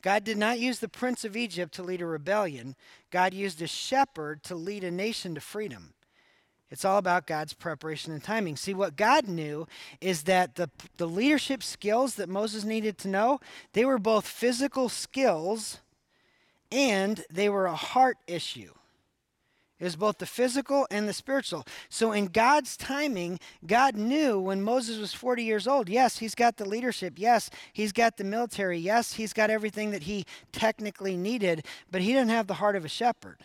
God 0.02 0.24
did 0.24 0.38
not 0.38 0.58
use 0.58 0.78
the 0.78 0.88
prince 0.88 1.24
of 1.24 1.36
Egypt 1.36 1.74
to 1.74 1.82
lead 1.82 2.00
a 2.00 2.06
rebellion. 2.06 2.74
God 3.10 3.34
used 3.34 3.60
a 3.60 3.66
shepherd 3.66 4.42
to 4.44 4.54
lead 4.54 4.84
a 4.84 4.90
nation 4.90 5.34
to 5.34 5.40
freedom. 5.40 5.94
It's 6.70 6.84
all 6.84 6.98
about 6.98 7.26
God's 7.26 7.52
preparation 7.52 8.12
and 8.12 8.22
timing. 8.22 8.56
See, 8.56 8.74
what 8.74 8.96
God 8.96 9.26
knew 9.26 9.66
is 10.00 10.22
that 10.24 10.54
the, 10.54 10.70
the 10.98 11.08
leadership 11.08 11.62
skills 11.62 12.14
that 12.14 12.28
Moses 12.28 12.64
needed 12.64 12.96
to 12.98 13.08
know, 13.08 13.40
they 13.72 13.84
were 13.84 13.98
both 13.98 14.26
physical 14.26 14.88
skills 14.88 15.80
and 16.70 17.24
they 17.28 17.48
were 17.48 17.66
a 17.66 17.74
heart 17.74 18.18
issue. 18.28 18.72
Was 19.80 19.96
both 19.96 20.18
the 20.18 20.26
physical 20.26 20.86
and 20.90 21.08
the 21.08 21.12
spiritual. 21.12 21.66
So, 21.88 22.12
in 22.12 22.26
God's 22.26 22.76
timing, 22.76 23.40
God 23.66 23.96
knew 23.96 24.38
when 24.38 24.62
Moses 24.62 24.98
was 24.98 25.14
40 25.14 25.42
years 25.42 25.66
old, 25.66 25.88
yes, 25.88 26.18
he's 26.18 26.34
got 26.34 26.58
the 26.58 26.68
leadership. 26.68 27.14
Yes, 27.16 27.48
he's 27.72 27.92
got 27.92 28.18
the 28.18 28.24
military. 28.24 28.78
Yes, 28.78 29.14
he's 29.14 29.32
got 29.32 29.48
everything 29.48 29.90
that 29.90 30.02
he 30.02 30.26
technically 30.52 31.16
needed, 31.16 31.64
but 31.90 32.02
he 32.02 32.12
didn't 32.12 32.28
have 32.28 32.46
the 32.46 32.54
heart 32.54 32.76
of 32.76 32.84
a 32.84 32.88
shepherd. 32.88 33.38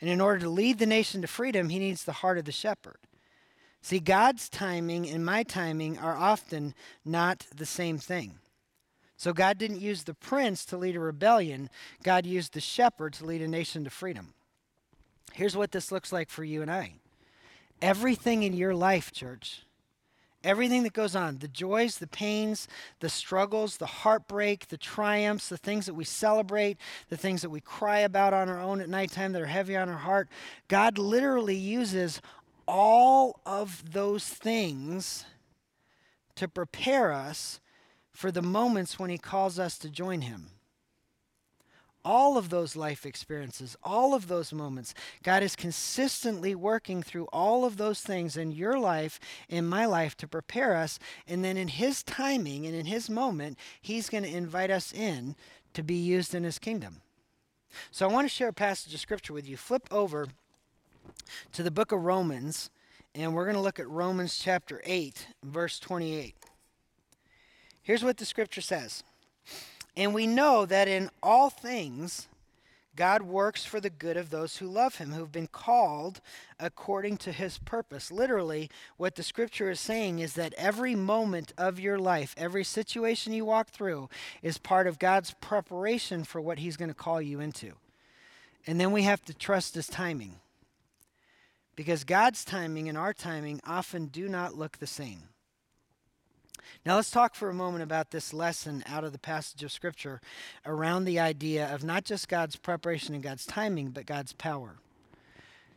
And 0.00 0.10
in 0.10 0.20
order 0.20 0.40
to 0.40 0.48
lead 0.48 0.78
the 0.78 0.86
nation 0.86 1.22
to 1.22 1.28
freedom, 1.28 1.68
he 1.68 1.78
needs 1.78 2.04
the 2.04 2.12
heart 2.12 2.38
of 2.38 2.44
the 2.44 2.52
shepherd. 2.52 2.98
See, 3.82 4.00
God's 4.00 4.48
timing 4.48 5.08
and 5.08 5.24
my 5.24 5.42
timing 5.42 5.98
are 5.98 6.16
often 6.16 6.74
not 7.04 7.46
the 7.54 7.66
same 7.66 7.98
thing. 7.98 8.38
So, 9.16 9.32
God 9.32 9.56
didn't 9.56 9.80
use 9.80 10.04
the 10.04 10.12
prince 10.12 10.64
to 10.66 10.76
lead 10.76 10.96
a 10.96 11.00
rebellion, 11.00 11.70
God 12.02 12.26
used 12.26 12.52
the 12.52 12.60
shepherd 12.60 13.14
to 13.14 13.24
lead 13.24 13.40
a 13.40 13.48
nation 13.48 13.84
to 13.84 13.90
freedom. 13.90 14.34
Here's 15.32 15.56
what 15.56 15.72
this 15.72 15.92
looks 15.92 16.12
like 16.12 16.30
for 16.30 16.44
you 16.44 16.62
and 16.62 16.70
I. 16.70 16.94
Everything 17.82 18.42
in 18.42 18.54
your 18.54 18.74
life, 18.74 19.12
church, 19.12 19.66
everything 20.42 20.82
that 20.84 20.92
goes 20.92 21.14
on 21.14 21.38
the 21.38 21.48
joys, 21.48 21.98
the 21.98 22.06
pains, 22.06 22.68
the 23.00 23.08
struggles, 23.08 23.76
the 23.76 23.86
heartbreak, 23.86 24.68
the 24.68 24.78
triumphs, 24.78 25.48
the 25.48 25.58
things 25.58 25.86
that 25.86 25.94
we 25.94 26.04
celebrate, 26.04 26.78
the 27.08 27.16
things 27.16 27.42
that 27.42 27.50
we 27.50 27.60
cry 27.60 27.98
about 27.98 28.32
on 28.32 28.48
our 28.48 28.60
own 28.60 28.80
at 28.80 28.88
nighttime 28.88 29.32
that 29.32 29.42
are 29.42 29.46
heavy 29.46 29.76
on 29.76 29.88
our 29.88 29.98
heart 29.98 30.28
God 30.68 30.98
literally 30.98 31.56
uses 31.56 32.22
all 32.66 33.40
of 33.44 33.92
those 33.92 34.24
things 34.24 35.24
to 36.34 36.48
prepare 36.48 37.12
us 37.12 37.60
for 38.10 38.30
the 38.32 38.42
moments 38.42 38.98
when 38.98 39.10
He 39.10 39.18
calls 39.18 39.58
us 39.58 39.78
to 39.78 39.90
join 39.90 40.22
Him 40.22 40.50
all 42.06 42.38
of 42.38 42.50
those 42.50 42.76
life 42.76 43.04
experiences, 43.04 43.76
all 43.82 44.14
of 44.14 44.28
those 44.28 44.52
moments. 44.52 44.94
God 45.24 45.42
is 45.42 45.56
consistently 45.56 46.54
working 46.54 47.02
through 47.02 47.24
all 47.32 47.64
of 47.64 47.76
those 47.76 48.00
things 48.00 48.36
in 48.36 48.52
your 48.52 48.78
life, 48.78 49.18
in 49.48 49.66
my 49.66 49.86
life, 49.86 50.16
to 50.18 50.28
prepare 50.28 50.76
us. 50.76 51.00
And 51.26 51.44
then 51.44 51.56
in 51.56 51.66
His 51.66 52.04
timing 52.04 52.64
and 52.64 52.76
in 52.76 52.86
His 52.86 53.10
moment, 53.10 53.58
He's 53.82 54.08
going 54.08 54.22
to 54.22 54.32
invite 54.32 54.70
us 54.70 54.92
in 54.92 55.34
to 55.74 55.82
be 55.82 55.94
used 55.94 56.34
in 56.34 56.42
his 56.42 56.58
kingdom. 56.58 57.02
So 57.90 58.08
I 58.08 58.12
want 58.12 58.24
to 58.24 58.34
share 58.34 58.48
a 58.48 58.52
passage 58.52 58.94
of 58.94 59.00
scripture 59.00 59.34
with 59.34 59.46
you. 59.46 59.58
Flip 59.58 59.86
over 59.90 60.28
to 61.52 61.62
the 61.62 61.70
book 61.70 61.92
of 61.92 62.02
Romans, 62.02 62.70
and 63.14 63.34
we're 63.34 63.44
going 63.44 63.56
to 63.56 63.62
look 63.62 63.78
at 63.78 63.88
Romans 63.88 64.38
chapter 64.38 64.80
8, 64.84 65.28
verse 65.44 65.78
28. 65.78 66.34
Here's 67.82 68.02
what 68.02 68.16
the 68.16 68.24
scripture 68.24 68.62
says 68.62 69.04
And 69.96 70.12
we 70.12 70.26
know 70.26 70.66
that 70.66 70.88
in 70.88 71.10
all 71.22 71.48
things, 71.48 72.28
God 72.96 73.22
works 73.22 73.64
for 73.64 73.78
the 73.78 73.90
good 73.90 74.16
of 74.16 74.30
those 74.30 74.56
who 74.56 74.66
love 74.66 74.96
him, 74.96 75.12
who've 75.12 75.30
been 75.30 75.46
called 75.46 76.20
according 76.58 77.18
to 77.18 77.32
his 77.32 77.58
purpose. 77.58 78.10
Literally, 78.10 78.70
what 78.96 79.14
the 79.14 79.22
scripture 79.22 79.70
is 79.70 79.78
saying 79.78 80.18
is 80.18 80.32
that 80.32 80.54
every 80.56 80.94
moment 80.94 81.52
of 81.58 81.78
your 81.78 81.98
life, 81.98 82.34
every 82.38 82.64
situation 82.64 83.34
you 83.34 83.44
walk 83.44 83.68
through, 83.68 84.08
is 84.42 84.56
part 84.58 84.86
of 84.86 84.98
God's 84.98 85.34
preparation 85.40 86.24
for 86.24 86.40
what 86.40 86.58
he's 86.58 86.78
going 86.78 86.88
to 86.88 86.94
call 86.94 87.20
you 87.20 87.38
into. 87.38 87.72
And 88.66 88.80
then 88.80 88.92
we 88.92 89.02
have 89.02 89.22
to 89.26 89.34
trust 89.34 89.74
his 89.74 89.86
timing. 89.86 90.36
Because 91.76 92.04
God's 92.04 92.44
timing 92.44 92.88
and 92.88 92.96
our 92.96 93.12
timing 93.12 93.60
often 93.66 94.06
do 94.06 94.28
not 94.28 94.56
look 94.56 94.78
the 94.78 94.86
same. 94.86 95.24
Now, 96.84 96.96
let's 96.96 97.10
talk 97.10 97.34
for 97.34 97.48
a 97.48 97.54
moment 97.54 97.82
about 97.82 98.10
this 98.10 98.32
lesson 98.32 98.82
out 98.86 99.04
of 99.04 99.12
the 99.12 99.18
passage 99.18 99.62
of 99.62 99.72
Scripture 99.72 100.20
around 100.64 101.04
the 101.04 101.18
idea 101.18 101.72
of 101.72 101.84
not 101.84 102.04
just 102.04 102.28
God's 102.28 102.56
preparation 102.56 103.14
and 103.14 103.22
God's 103.22 103.46
timing, 103.46 103.90
but 103.90 104.06
God's 104.06 104.32
power. 104.32 104.76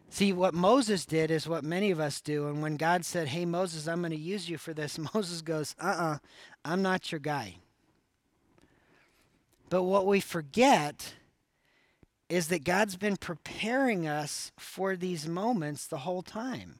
See, 0.09 0.33
what 0.33 0.53
Moses 0.53 1.05
did 1.05 1.29
is 1.29 1.47
what 1.47 1.63
many 1.63 1.91
of 1.91 1.99
us 1.99 2.19
do. 2.19 2.47
And 2.47 2.61
when 2.61 2.77
God 2.77 3.05
said, 3.05 3.27
Hey, 3.27 3.45
Moses, 3.45 3.87
I'm 3.87 4.01
going 4.01 4.11
to 4.11 4.17
use 4.17 4.49
you 4.49 4.57
for 4.57 4.73
this, 4.73 4.97
Moses 5.13 5.41
goes, 5.41 5.75
Uh 5.79 5.85
uh-uh, 5.85 6.13
uh, 6.13 6.17
i 6.65 6.73
am 6.73 6.81
not 6.81 7.11
your 7.11 7.19
guy. 7.19 7.55
But 9.69 9.83
what 9.83 10.07
we 10.07 10.19
forget 10.19 11.13
is 12.27 12.47
that 12.47 12.63
God's 12.63 12.95
been 12.95 13.17
preparing 13.17 14.07
us 14.07 14.51
for 14.57 14.95
these 14.95 15.27
moments 15.27 15.85
the 15.85 15.99
whole 15.99 16.21
time. 16.21 16.79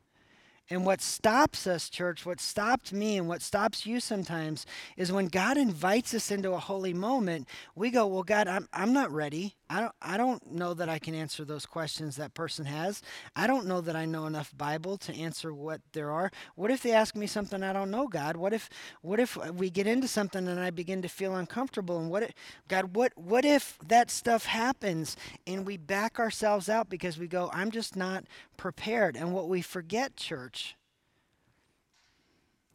And 0.70 0.86
what 0.86 1.02
stops 1.02 1.66
us, 1.66 1.90
church, 1.90 2.26
what 2.26 2.40
stopped 2.40 2.94
me 2.94 3.18
and 3.18 3.28
what 3.28 3.42
stops 3.42 3.86
you 3.86 4.00
sometimes 4.00 4.66
is 4.98 5.12
when 5.12 5.28
God 5.28 5.58
invites 5.58 6.14
us 6.14 6.30
into 6.30 6.52
a 6.52 6.60
holy 6.60 6.94
moment, 6.94 7.48
we 7.76 7.90
go, 7.90 8.06
Well, 8.06 8.24
God, 8.24 8.48
I'm, 8.48 8.68
I'm 8.72 8.94
not 8.94 9.12
ready. 9.12 9.56
I 9.72 9.82
don't, 9.82 9.94
I 10.02 10.18
don't 10.18 10.52
know 10.52 10.74
that 10.74 10.90
I 10.90 10.98
can 10.98 11.14
answer 11.14 11.46
those 11.46 11.68
questions 11.68 12.16
that 12.16 12.34
person 12.34 12.66
has. 12.66 13.04
I 13.36 13.46
don't 13.46 13.68
know 13.68 13.82
that 13.82 13.96
I 13.96 14.06
know 14.06 14.26
enough 14.26 14.52
Bible 14.58 14.98
to 14.98 15.14
answer 15.14 15.54
what 15.54 15.82
there 15.94 16.10
are. 16.10 16.32
What 16.56 16.72
if 16.72 16.82
they 16.82 16.92
ask 16.92 17.16
me 17.16 17.28
something 17.28 17.62
I 17.62 17.72
don't 17.72 17.92
know, 17.92 18.08
God? 18.08 18.36
What 18.36 18.52
if 18.52 18.68
what 19.02 19.20
if 19.20 19.38
we 19.54 19.70
get 19.70 19.86
into 19.86 20.08
something 20.08 20.48
and 20.48 20.60
I 20.60 20.72
begin 20.72 21.04
to 21.04 21.08
feel 21.08 21.36
uncomfortable? 21.36 22.00
And 22.00 22.10
what 22.10 22.24
if, 22.24 22.34
God, 22.68 22.96
what 22.96 23.14
what 23.16 23.46
if 23.46 23.78
that 23.88 24.10
stuff 24.10 24.46
happens 24.46 25.16
and 25.46 25.68
we 25.68 25.78
back 25.78 26.18
ourselves 26.18 26.68
out 26.68 26.90
because 26.90 27.20
we 27.20 27.28
go, 27.28 27.52
I'm 27.54 27.70
just 27.70 27.96
not 27.96 28.24
prepared. 28.58 29.16
And 29.16 29.34
what 29.34 29.50
we 29.50 29.62
forget, 29.62 30.16
church, 30.16 30.76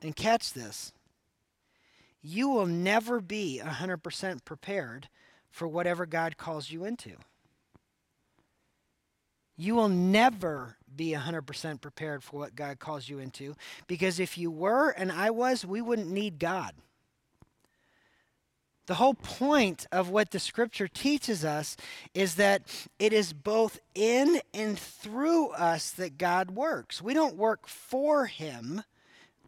and 0.01 0.15
catch 0.15 0.53
this, 0.53 0.93
you 2.23 2.49
will 2.49 2.67
never 2.67 3.21
be 3.21 3.61
100% 3.65 4.45
prepared 4.45 5.09
for 5.55 5.69
whatever 5.69 6.05
God 6.05 6.37
calls 6.37 6.73
you 6.73 6.85
into. 6.85 7.13
You 9.57 9.77
will 9.77 9.89
never 9.89 10.79
be 10.97 11.13
100% 11.13 11.81
prepared 11.81 12.25
for 12.25 12.41
what 12.41 12.57
God 12.57 12.81
calls 12.81 13.09
you 13.09 13.21
into 13.21 13.55
because 13.87 14.19
if 14.19 14.37
you 14.37 14.51
were 14.51 14.91
and 14.91 15.13
I 15.13 15.31
was, 15.31 15.65
we 15.65 15.81
wouldn't 15.81 16.11
need 16.11 16.41
God. 16.41 16.75
The 18.87 18.95
whole 18.95 19.15
point 19.15 19.87
of 19.93 20.11
what 20.11 20.33
the 20.33 20.41
scripture 20.41 20.89
teaches 20.89 21.45
us 21.45 21.77
is 22.15 22.35
that 22.35 22.63
it 22.99 23.13
is 23.13 23.33
both 23.33 23.79
in 23.95 24.41
and 24.53 24.77
through 24.77 25.51
us 25.51 25.93
that 25.93 26.19
God 26.19 26.51
works. 26.51 27.01
We 27.01 27.15
don't 27.15 27.37
work 27.37 27.69
for 27.69 28.27
Him, 28.27 28.83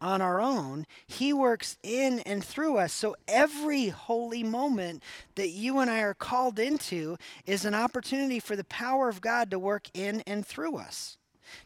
on 0.01 0.21
our 0.21 0.39
own. 0.39 0.85
He 1.05 1.33
works 1.33 1.77
in 1.83 2.19
and 2.19 2.43
through 2.43 2.77
us. 2.77 2.93
So 2.93 3.15
every 3.27 3.89
holy 3.89 4.43
moment 4.43 5.03
that 5.35 5.49
you 5.49 5.79
and 5.79 5.89
I 5.89 5.99
are 5.99 6.13
called 6.13 6.59
into 6.59 7.17
is 7.45 7.65
an 7.65 7.73
opportunity 7.73 8.39
for 8.39 8.55
the 8.55 8.63
power 8.63 9.09
of 9.09 9.21
God 9.21 9.51
to 9.51 9.59
work 9.59 9.87
in 9.93 10.21
and 10.27 10.45
through 10.45 10.77
us. 10.77 11.17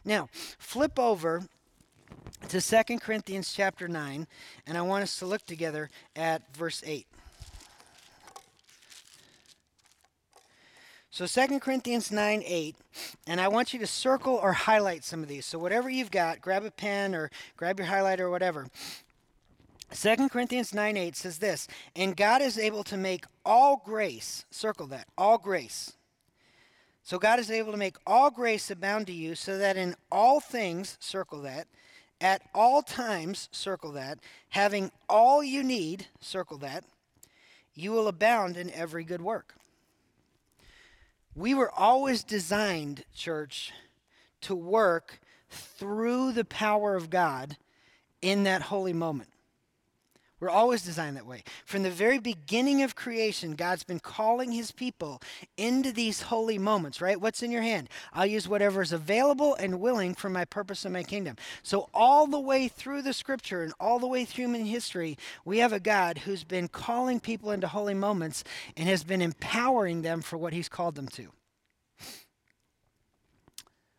Now, 0.04 0.28
flip 0.58 0.98
over 0.98 1.42
to 2.48 2.60
Second 2.60 3.00
Corinthians 3.00 3.52
chapter 3.52 3.88
9, 3.88 4.26
and 4.66 4.78
I 4.78 4.82
want 4.82 5.02
us 5.02 5.18
to 5.18 5.26
look 5.26 5.44
together 5.44 5.90
at 6.14 6.54
verse 6.56 6.82
8. 6.84 7.06
So 11.12 11.26
2 11.26 11.60
Corinthians 11.60 12.10
9 12.10 12.42
8, 12.42 12.74
and 13.26 13.38
I 13.38 13.48
want 13.48 13.74
you 13.74 13.78
to 13.80 13.86
circle 13.86 14.34
or 14.34 14.54
highlight 14.54 15.04
some 15.04 15.22
of 15.22 15.28
these. 15.28 15.44
So 15.44 15.58
whatever 15.58 15.90
you've 15.90 16.10
got, 16.10 16.40
grab 16.40 16.64
a 16.64 16.70
pen 16.70 17.14
or 17.14 17.30
grab 17.58 17.78
your 17.78 17.88
highlighter 17.88 18.20
or 18.20 18.30
whatever. 18.30 18.66
2 19.94 20.30
Corinthians 20.30 20.72
9 20.72 20.96
8 20.96 21.14
says 21.14 21.36
this, 21.36 21.68
and 21.94 22.16
God 22.16 22.40
is 22.40 22.58
able 22.58 22.82
to 22.84 22.96
make 22.96 23.26
all 23.44 23.82
grace, 23.84 24.46
circle 24.50 24.86
that, 24.86 25.06
all 25.18 25.36
grace. 25.36 25.92
So 27.02 27.18
God 27.18 27.38
is 27.38 27.50
able 27.50 27.72
to 27.72 27.78
make 27.78 27.96
all 28.06 28.30
grace 28.30 28.70
abound 28.70 29.06
to 29.08 29.12
you, 29.12 29.34
so 29.34 29.58
that 29.58 29.76
in 29.76 29.94
all 30.10 30.40
things, 30.40 30.96
circle 30.98 31.42
that, 31.42 31.66
at 32.22 32.40
all 32.54 32.80
times, 32.80 33.50
circle 33.52 33.92
that, 33.92 34.18
having 34.48 34.90
all 35.10 35.44
you 35.44 35.62
need, 35.62 36.06
circle 36.20 36.56
that, 36.58 36.84
you 37.74 37.92
will 37.92 38.08
abound 38.08 38.56
in 38.56 38.70
every 38.70 39.04
good 39.04 39.20
work. 39.20 39.56
We 41.34 41.54
were 41.54 41.70
always 41.70 42.24
designed, 42.24 43.04
church, 43.14 43.72
to 44.42 44.54
work 44.54 45.20
through 45.48 46.32
the 46.32 46.44
power 46.44 46.94
of 46.94 47.10
God 47.10 47.56
in 48.20 48.44
that 48.44 48.62
holy 48.62 48.92
moment. 48.92 49.31
We're 50.42 50.50
always 50.50 50.82
designed 50.82 51.16
that 51.16 51.24
way. 51.24 51.44
From 51.64 51.84
the 51.84 51.90
very 51.92 52.18
beginning 52.18 52.82
of 52.82 52.96
creation, 52.96 53.54
God's 53.54 53.84
been 53.84 54.00
calling 54.00 54.50
his 54.50 54.72
people 54.72 55.22
into 55.56 55.92
these 55.92 56.22
holy 56.22 56.58
moments, 56.58 57.00
right? 57.00 57.20
What's 57.20 57.44
in 57.44 57.52
your 57.52 57.62
hand? 57.62 57.88
I'll 58.12 58.26
use 58.26 58.48
whatever 58.48 58.82
is 58.82 58.90
available 58.90 59.54
and 59.54 59.80
willing 59.80 60.16
for 60.16 60.28
my 60.28 60.44
purpose 60.44 60.84
and 60.84 60.92
my 60.92 61.04
kingdom. 61.04 61.36
So, 61.62 61.88
all 61.94 62.26
the 62.26 62.40
way 62.40 62.66
through 62.66 63.02
the 63.02 63.12
scripture 63.12 63.62
and 63.62 63.72
all 63.78 64.00
the 64.00 64.08
way 64.08 64.24
through 64.24 64.46
human 64.46 64.64
history, 64.64 65.16
we 65.44 65.58
have 65.58 65.72
a 65.72 65.78
God 65.78 66.18
who's 66.18 66.42
been 66.42 66.66
calling 66.66 67.20
people 67.20 67.52
into 67.52 67.68
holy 67.68 67.94
moments 67.94 68.42
and 68.76 68.88
has 68.88 69.04
been 69.04 69.22
empowering 69.22 70.02
them 70.02 70.22
for 70.22 70.36
what 70.38 70.54
he's 70.54 70.68
called 70.68 70.96
them 70.96 71.06
to. 71.10 71.28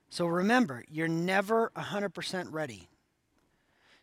So, 0.10 0.25
remember, 0.25 0.84
you're 0.91 1.08
never 1.08 1.71
100% 1.77 2.47
ready. 2.51 2.89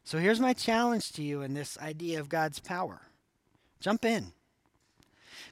So 0.04 0.18
here's 0.18 0.40
my 0.40 0.52
challenge 0.52 1.12
to 1.12 1.22
you 1.22 1.42
in 1.42 1.54
this 1.54 1.78
idea 1.78 2.20
of 2.20 2.28
God's 2.28 2.58
power 2.58 3.02
jump 3.80 4.04
in. 4.04 4.32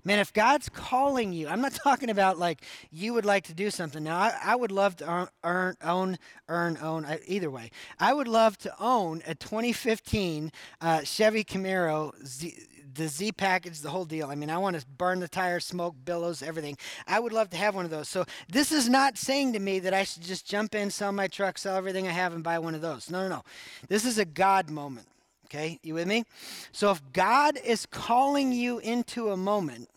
Man, 0.04 0.18
if 0.18 0.32
God's 0.32 0.68
calling 0.68 1.32
you, 1.32 1.48
I'm 1.48 1.61
not 1.61 1.74
talking 1.84 2.11
about 2.11 2.38
like 2.38 2.62
you 2.90 3.14
would 3.14 3.24
like 3.24 3.44
to 3.44 3.54
do 3.54 3.70
something. 3.70 4.04
Now, 4.04 4.18
I, 4.18 4.38
I 4.42 4.56
would 4.56 4.72
love 4.72 4.96
to 4.96 5.28
earn, 5.44 5.76
own, 5.82 6.18
earn, 6.48 6.78
own, 6.80 7.06
either 7.26 7.50
way. 7.50 7.70
I 7.98 8.12
would 8.12 8.28
love 8.28 8.58
to 8.58 8.74
own 8.80 9.22
a 9.26 9.34
2015 9.34 10.52
uh, 10.80 11.02
Chevy 11.02 11.44
Camaro 11.44 12.12
Z, 12.24 12.54
the 12.94 13.09
Z 13.09 13.33
package, 13.33 13.81
the 13.81 13.90
whole 13.90 14.05
deal. 14.05 14.29
I 14.29 14.35
mean, 14.35 14.51
I 14.51 14.59
want 14.59 14.79
to 14.79 14.87
burn 14.87 15.20
the 15.20 15.29
tires, 15.29 15.64
smoke, 15.64 15.94
billows, 16.05 16.42
everything. 16.42 16.77
I 17.07 17.20
would 17.20 17.33
love 17.33 17.51
to 17.51 17.57
have 17.57 17.74
one 17.74 17.85
of 17.85 17.90
those. 17.90 18.09
So 18.09 18.24
this 18.48 18.72
is 18.72 18.88
not 18.88 19.18
saying 19.18 19.53
to 19.55 19.59
me 19.59 19.79
that 19.81 19.94
I 19.94 20.05
should 20.05 20.22
just 20.22 20.46
jump 20.46 20.74
in, 20.74 20.90
sell 20.90 21.12
my 21.12 21.29
truck, 21.29 21.59
sell 21.59 21.77
everything 21.77 22.09
I 22.09 22.12
have, 22.12 22.33
and 22.33 22.42
buy 22.44 22.59
one 22.59 22.74
of 22.74 22.81
those. 22.81 23.11
No, 23.11 23.22
no, 23.22 23.29
no. 23.29 23.42
This 23.88 24.05
is 24.05 24.18
a 24.18 24.24
God 24.24 24.70
moment. 24.70 25.07
Okay, 25.46 25.79
you 25.83 25.94
with 25.94 26.07
me? 26.07 26.24
So 26.72 26.90
if 26.90 27.01
God 27.12 27.59
is 27.64 27.87
calling 27.87 28.53
you 28.53 28.79
into 28.81 29.31
a 29.31 29.37
moment, 29.37 29.88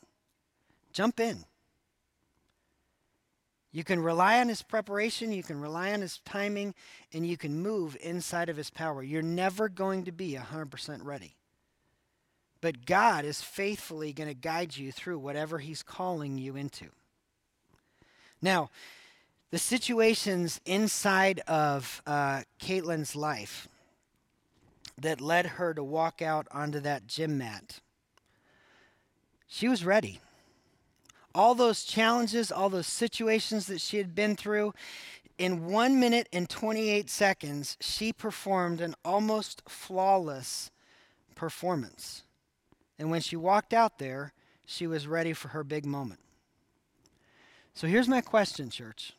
jump 0.93 1.19
in. 1.19 1.43
You 3.73 3.83
can 3.83 4.02
rely 4.02 4.39
on 4.39 4.50
his 4.50 4.62
preparation, 4.62 5.31
you 5.31 5.44
can 5.44 5.60
rely 5.60 5.94
on 5.94 6.02
his 6.02 6.19
timing, 6.25 6.73
and 7.13 7.25
you 7.25 7.37
can 7.37 7.62
move 7.62 7.98
inside 8.02 8.50
of 8.50 8.58
his 8.58 8.69
power. 8.69 9.02
You're 9.02 9.21
never 9.21 9.69
going 9.69 10.06
to 10.06 10.12
be 10.12 10.33
100% 10.35 11.06
ready. 11.06 11.35
But 12.62 12.85
God 12.85 13.25
is 13.25 13.41
faithfully 13.41 14.13
going 14.13 14.29
to 14.29 14.35
guide 14.35 14.77
you 14.77 14.91
through 14.91 15.19
whatever 15.19 15.57
He's 15.59 15.83
calling 15.83 16.37
you 16.37 16.55
into. 16.55 16.85
Now, 18.41 18.69
the 19.49 19.57
situations 19.57 20.62
inside 20.65 21.39
of 21.47 22.01
uh, 22.07 22.43
Katelyn's 22.62 23.15
life 23.15 23.67
that 24.97 25.19
led 25.19 25.45
her 25.45 25.73
to 25.73 25.83
walk 25.83 26.21
out 26.21 26.47
onto 26.51 26.79
that 26.79 27.07
gym 27.07 27.37
mat, 27.37 27.79
she 29.47 29.67
was 29.67 29.83
ready. 29.83 30.21
All 31.33 31.55
those 31.55 31.83
challenges, 31.83 32.51
all 32.51 32.69
those 32.69 32.87
situations 32.87 33.67
that 33.67 33.81
she 33.81 33.97
had 33.97 34.15
been 34.15 34.35
through, 34.35 34.73
in 35.37 35.65
one 35.65 35.99
minute 35.99 36.29
and 36.31 36.47
28 36.47 37.09
seconds, 37.09 37.77
she 37.79 38.13
performed 38.13 38.79
an 38.79 38.95
almost 39.03 39.63
flawless 39.67 40.71
performance. 41.35 42.23
And 43.02 43.10
when 43.10 43.21
she 43.21 43.35
walked 43.35 43.73
out 43.73 43.97
there, 43.97 44.31
she 44.63 44.85
was 44.85 45.08
ready 45.08 45.33
for 45.33 45.47
her 45.47 45.63
big 45.63 45.87
moment. 45.87 46.19
So 47.73 47.87
here's 47.87 48.08
my 48.08 48.21
question, 48.21 48.69
church 48.69 49.13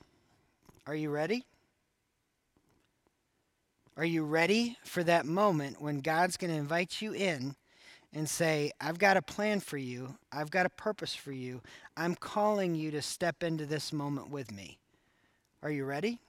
Are 0.86 0.94
you 0.94 1.10
ready? 1.10 1.44
Are 3.96 4.04
you 4.04 4.22
ready 4.24 4.78
for 4.84 5.02
that 5.02 5.26
moment 5.26 5.82
when 5.82 5.98
God's 5.98 6.36
going 6.36 6.52
to 6.52 6.56
invite 6.56 7.02
you 7.02 7.12
in 7.12 7.56
and 8.12 8.28
say, 8.28 8.70
I've 8.80 9.00
got 9.00 9.16
a 9.16 9.22
plan 9.22 9.58
for 9.58 9.78
you, 9.78 10.14
I've 10.30 10.52
got 10.52 10.64
a 10.64 10.70
purpose 10.70 11.16
for 11.16 11.32
you, 11.32 11.60
I'm 11.96 12.14
calling 12.14 12.76
you 12.76 12.92
to 12.92 13.02
step 13.02 13.42
into 13.42 13.66
this 13.66 13.92
moment 13.92 14.30
with 14.30 14.52
me? 14.52 14.78
Are 15.60 15.72
you 15.72 15.84
ready? 15.86 16.20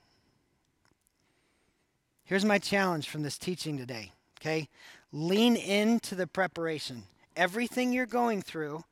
Here's 2.23 2.45
my 2.45 2.57
challenge 2.57 3.09
from 3.09 3.21
this 3.21 3.37
teaching 3.37 3.77
today, 3.77 4.11
okay? 4.41 4.69
Lean 5.11 5.55
into 5.55 6.15
the 6.15 6.25
preparation. 6.25 7.03
Everything 7.35 7.91
you're 7.91 8.05
going 8.05 8.41
through, 8.41 8.83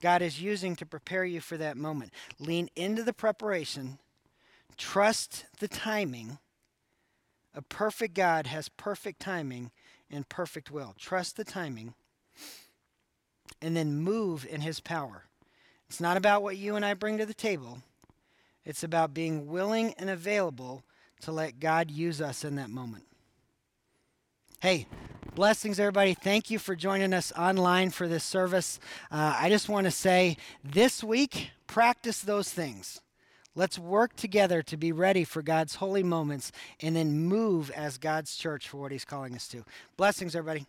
God 0.00 0.22
is 0.22 0.40
using 0.40 0.76
to 0.76 0.86
prepare 0.86 1.24
you 1.24 1.40
for 1.40 1.56
that 1.56 1.76
moment. 1.76 2.12
Lean 2.38 2.68
into 2.76 3.02
the 3.02 3.12
preparation, 3.12 3.98
trust 4.76 5.46
the 5.58 5.68
timing. 5.68 6.38
A 7.54 7.62
perfect 7.62 8.14
God 8.14 8.46
has 8.46 8.68
perfect 8.68 9.20
timing 9.20 9.72
and 10.10 10.28
perfect 10.28 10.70
will. 10.70 10.94
Trust 10.98 11.36
the 11.36 11.44
timing 11.44 11.94
and 13.60 13.76
then 13.76 13.96
move 13.96 14.46
in 14.48 14.60
his 14.60 14.80
power. 14.80 15.24
It's 15.88 16.00
not 16.00 16.16
about 16.16 16.42
what 16.42 16.56
you 16.56 16.76
and 16.76 16.84
I 16.84 16.94
bring 16.94 17.18
to 17.18 17.26
the 17.26 17.34
table, 17.34 17.78
it's 18.64 18.82
about 18.82 19.14
being 19.14 19.46
willing 19.46 19.94
and 19.98 20.10
available 20.10 20.84
to 21.22 21.32
let 21.32 21.58
God 21.58 21.90
use 21.90 22.20
us 22.20 22.44
in 22.44 22.56
that 22.56 22.70
moment. 22.70 23.04
Hey, 24.60 24.88
blessings, 25.36 25.78
everybody. 25.78 26.14
Thank 26.14 26.50
you 26.50 26.58
for 26.58 26.74
joining 26.74 27.14
us 27.14 27.32
online 27.38 27.90
for 27.90 28.08
this 28.08 28.24
service. 28.24 28.80
Uh, 29.08 29.36
I 29.38 29.50
just 29.50 29.68
want 29.68 29.84
to 29.84 29.92
say 29.92 30.36
this 30.64 31.04
week, 31.04 31.52
practice 31.68 32.22
those 32.22 32.50
things. 32.50 33.00
Let's 33.54 33.78
work 33.78 34.16
together 34.16 34.62
to 34.62 34.76
be 34.76 34.90
ready 34.90 35.22
for 35.22 35.42
God's 35.42 35.76
holy 35.76 36.02
moments 36.02 36.50
and 36.80 36.96
then 36.96 37.20
move 37.20 37.70
as 37.70 37.98
God's 37.98 38.34
church 38.34 38.68
for 38.68 38.78
what 38.78 38.90
He's 38.90 39.04
calling 39.04 39.36
us 39.36 39.46
to. 39.46 39.64
Blessings, 39.96 40.34
everybody. 40.34 40.66